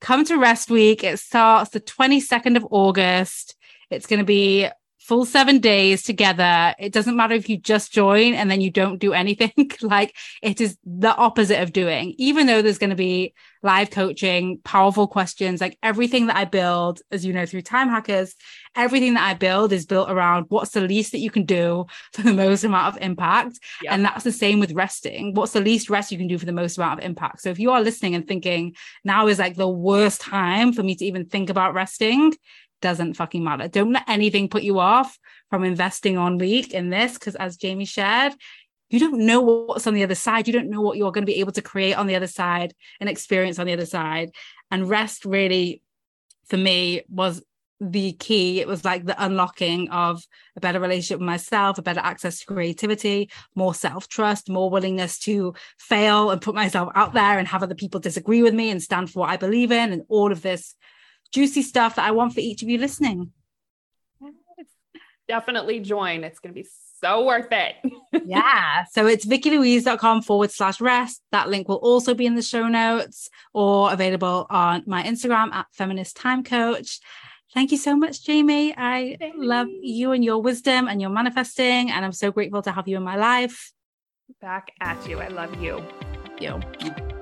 come 0.00 0.24
to 0.26 0.38
Rest 0.38 0.70
Week. 0.70 1.04
It 1.04 1.18
starts 1.18 1.70
the 1.70 1.80
22nd 1.80 2.56
of 2.56 2.66
August. 2.70 3.56
It's 3.90 4.06
going 4.06 4.20
to 4.20 4.24
be 4.24 4.68
full 5.10 5.24
seven 5.24 5.58
days 5.58 6.04
together. 6.04 6.72
It 6.78 6.92
doesn't 6.92 7.16
matter 7.16 7.34
if 7.34 7.48
you 7.48 7.58
just 7.58 7.90
join 7.90 8.32
and 8.34 8.48
then 8.48 8.60
you 8.60 8.70
don't 8.70 8.98
do 8.98 9.12
anything. 9.12 9.72
like 9.82 10.14
it 10.40 10.60
is 10.60 10.76
the 10.84 11.12
opposite 11.14 11.60
of 11.60 11.72
doing, 11.72 12.14
even 12.16 12.46
though 12.46 12.62
there's 12.62 12.78
going 12.78 12.90
to 12.90 12.96
be 12.96 13.34
live 13.62 13.90
coaching, 13.90 14.60
powerful 14.62 15.08
questions, 15.08 15.60
like 15.60 15.76
everything 15.82 16.26
that 16.26 16.36
I 16.36 16.44
build, 16.44 17.00
as 17.10 17.26
you 17.26 17.32
know, 17.32 17.44
through 17.44 17.62
time 17.62 17.88
hackers, 17.88 18.36
everything 18.76 19.14
that 19.14 19.28
I 19.28 19.34
build 19.34 19.72
is 19.72 19.86
built 19.86 20.10
around 20.10 20.46
what's 20.48 20.70
the 20.70 20.80
least 20.80 21.12
that 21.12 21.18
you 21.18 21.30
can 21.30 21.44
do 21.44 21.86
for 22.12 22.22
the 22.22 22.32
most 22.32 22.64
amount 22.64 22.94
of 22.94 23.02
impact. 23.02 23.58
Yep. 23.82 23.92
And 23.92 24.04
that's 24.04 24.24
the 24.24 24.32
same 24.32 24.60
with 24.60 24.72
resting. 24.72 25.34
What's 25.34 25.52
the 25.52 25.60
least 25.60 25.90
rest 25.90 26.12
you 26.12 26.18
can 26.18 26.28
do 26.28 26.38
for 26.38 26.46
the 26.46 26.52
most 26.52 26.78
amount 26.78 27.00
of 27.00 27.04
impact? 27.04 27.40
So 27.40 27.50
if 27.50 27.58
you 27.58 27.70
are 27.72 27.82
listening 27.82 28.14
and 28.14 28.26
thinking 28.26 28.74
now 29.04 29.26
is 29.26 29.38
like 29.38 29.56
the 29.56 29.68
worst 29.68 30.20
time 30.20 30.72
for 30.72 30.82
me 30.82 30.94
to 30.94 31.04
even 31.04 31.26
think 31.26 31.50
about 31.50 31.74
resting, 31.74 32.34
doesn't 32.80 33.14
fucking 33.14 33.44
matter. 33.44 33.68
Don't 33.68 33.92
let 33.92 34.08
anything 34.08 34.48
put 34.48 34.62
you 34.62 34.78
off 34.78 35.18
from 35.50 35.64
investing 35.64 36.16
on 36.16 36.38
week 36.38 36.72
in 36.72 36.90
this 36.90 37.14
because 37.14 37.34
as 37.34 37.56
Jamie 37.56 37.84
shared, 37.84 38.32
you 38.88 38.98
don't 38.98 39.20
know 39.20 39.40
what's 39.40 39.86
on 39.86 39.94
the 39.94 40.02
other 40.02 40.14
side. 40.14 40.46
You 40.46 40.52
don't 40.52 40.70
know 40.70 40.80
what 40.80 40.96
you're 40.96 41.12
going 41.12 41.22
to 41.22 41.32
be 41.32 41.40
able 41.40 41.52
to 41.52 41.62
create 41.62 41.94
on 41.94 42.06
the 42.06 42.16
other 42.16 42.26
side 42.26 42.74
and 42.98 43.08
experience 43.08 43.58
on 43.58 43.66
the 43.66 43.72
other 43.72 43.86
side. 43.86 44.30
And 44.70 44.88
rest 44.88 45.24
really, 45.24 45.82
for 46.46 46.56
me, 46.56 47.02
was 47.08 47.42
the 47.80 48.12
key. 48.12 48.60
It 48.60 48.68
was 48.68 48.84
like 48.84 49.04
the 49.04 49.22
unlocking 49.22 49.90
of 49.90 50.22
a 50.56 50.60
better 50.60 50.80
relationship 50.80 51.18
with 51.18 51.26
myself, 51.26 51.78
a 51.78 51.82
better 51.82 52.00
access 52.00 52.40
to 52.40 52.46
creativity, 52.46 53.30
more 53.54 53.74
self 53.74 54.08
trust, 54.08 54.50
more 54.50 54.70
willingness 54.70 55.18
to 55.20 55.54
fail 55.78 56.30
and 56.30 56.42
put 56.42 56.54
myself 56.54 56.90
out 56.94 57.14
there 57.14 57.38
and 57.38 57.48
have 57.48 57.62
other 57.62 57.74
people 57.74 58.00
disagree 58.00 58.42
with 58.42 58.54
me 58.54 58.70
and 58.70 58.82
stand 58.82 59.10
for 59.10 59.20
what 59.20 59.30
I 59.30 59.36
believe 59.36 59.72
in, 59.72 59.92
and 59.92 60.02
all 60.08 60.30
of 60.30 60.42
this 60.42 60.74
juicy 61.32 61.62
stuff 61.62 61.96
that 61.96 62.06
I 62.06 62.10
want 62.10 62.34
for 62.34 62.40
each 62.40 62.62
of 62.62 62.68
you 62.68 62.78
listening. 62.78 63.32
Definitely 65.28 65.80
join. 65.80 66.24
It's 66.24 66.40
going 66.40 66.52
to 66.52 66.60
be 66.60 66.68
so 67.00 67.24
worth 67.24 67.52
it. 67.52 67.76
yeah. 68.26 68.84
So 68.90 69.06
it's 69.06 69.24
vickylouise.com 69.24 70.22
forward 70.22 70.50
slash 70.50 70.80
rest. 70.80 71.22
That 71.32 71.48
link 71.48 71.68
will 71.68 71.76
also 71.76 72.14
be 72.14 72.26
in 72.26 72.34
the 72.34 72.42
show 72.42 72.68
notes 72.68 73.30
or 73.54 73.92
available 73.92 74.46
on 74.50 74.82
my 74.86 75.02
Instagram 75.04 75.52
at 75.52 75.66
feminist 75.72 76.16
time 76.16 76.42
coach. 76.42 77.00
Thank 77.52 77.72
you 77.72 77.78
so 77.78 77.96
much, 77.96 78.24
Jamie. 78.24 78.72
I 78.76 79.16
Thanks. 79.18 79.36
love 79.38 79.66
you 79.82 80.12
and 80.12 80.24
your 80.24 80.40
wisdom 80.40 80.86
and 80.86 81.00
your 81.00 81.10
manifesting, 81.10 81.90
and 81.90 82.04
I'm 82.04 82.12
so 82.12 82.30
grateful 82.30 82.62
to 82.62 82.70
have 82.70 82.86
you 82.86 82.96
in 82.96 83.02
my 83.02 83.16
life. 83.16 83.72
Back 84.40 84.72
at 84.80 85.04
you. 85.08 85.18
I 85.20 85.28
love 85.28 85.60
you. 85.60 85.84
You. 86.40 86.60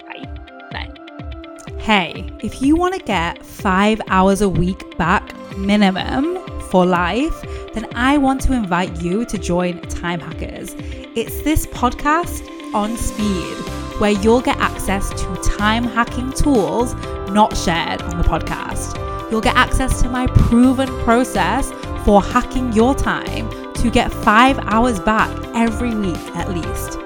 Bye. 0.07 0.29
Bye. 0.71 0.93
Hey, 1.79 2.31
if 2.43 2.61
you 2.61 2.77
want 2.77 2.95
to 2.95 3.01
get 3.01 3.45
five 3.45 4.03
hours 4.09 4.43
a 4.43 4.49
week 4.49 4.99
back 4.99 5.35
minimum 5.57 6.39
for 6.69 6.85
life, 6.85 7.43
then 7.73 7.89
I 7.95 8.19
want 8.19 8.43
to 8.43 8.53
invite 8.53 9.01
you 9.01 9.25
to 9.25 9.39
join 9.39 9.81
Time 9.89 10.21
Hackers. 10.21 10.77
It's 11.17 11.41
this 11.43 11.67
podcast 11.67 12.47
on 12.75 12.99
speed 12.99 13.57
where 13.99 14.11
you'll 14.11 14.43
get 14.43 14.59
access 14.59 15.09
to 15.09 15.57
time 15.57 15.85
hacking 15.85 16.33
tools 16.35 16.95
not 17.31 17.57
shared 17.57 18.03
on 18.03 18.19
the 18.19 18.25
podcast. 18.25 19.08
You'll 19.31 19.41
get 19.41 19.57
access 19.57 20.03
to 20.03 20.09
my 20.09 20.27
proven 20.27 20.89
process 21.05 21.71
for 22.05 22.23
hacking 22.23 22.73
your 22.73 22.95
time 22.95 23.51
to 23.75 23.91
get 23.91 24.13
five 24.13 24.59
hours 24.61 24.99
back 25.01 25.31
every 25.55 25.95
week 25.95 26.17
at 26.35 26.51
least. 26.51 26.99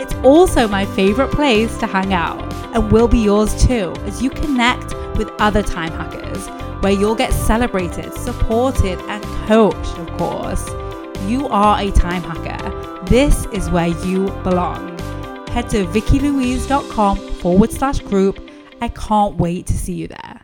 It's 0.00 0.14
also 0.16 0.68
my 0.68 0.84
favorite 0.84 1.30
place 1.30 1.76
to 1.78 1.86
hang 1.86 2.12
out 2.12 2.52
and 2.74 2.92
will 2.92 3.08
be 3.08 3.18
yours 3.18 3.66
too 3.66 3.94
as 4.00 4.22
you 4.22 4.30
connect 4.30 4.94
with 5.16 5.30
other 5.38 5.62
time 5.62 5.92
hackers 5.92 6.46
where 6.82 6.92
you'll 6.92 7.14
get 7.14 7.32
celebrated, 7.32 8.12
supported, 8.14 8.98
and 9.00 9.22
coached, 9.46 9.98
of 9.98 10.08
course. 10.16 10.68
You 11.26 11.46
are 11.48 11.80
a 11.80 11.90
time 11.90 12.22
hacker. 12.22 13.04
This 13.04 13.46
is 13.46 13.68
where 13.70 13.88
you 13.88 14.26
belong. 14.42 14.98
Head 15.48 15.68
to 15.70 15.84
vickylouise.com 15.86 17.18
forward 17.40 17.72
slash 17.72 17.98
group. 18.00 18.40
I 18.80 18.88
can't 18.88 19.36
wait 19.36 19.66
to 19.66 19.76
see 19.76 19.94
you 19.94 20.08
there. 20.08 20.39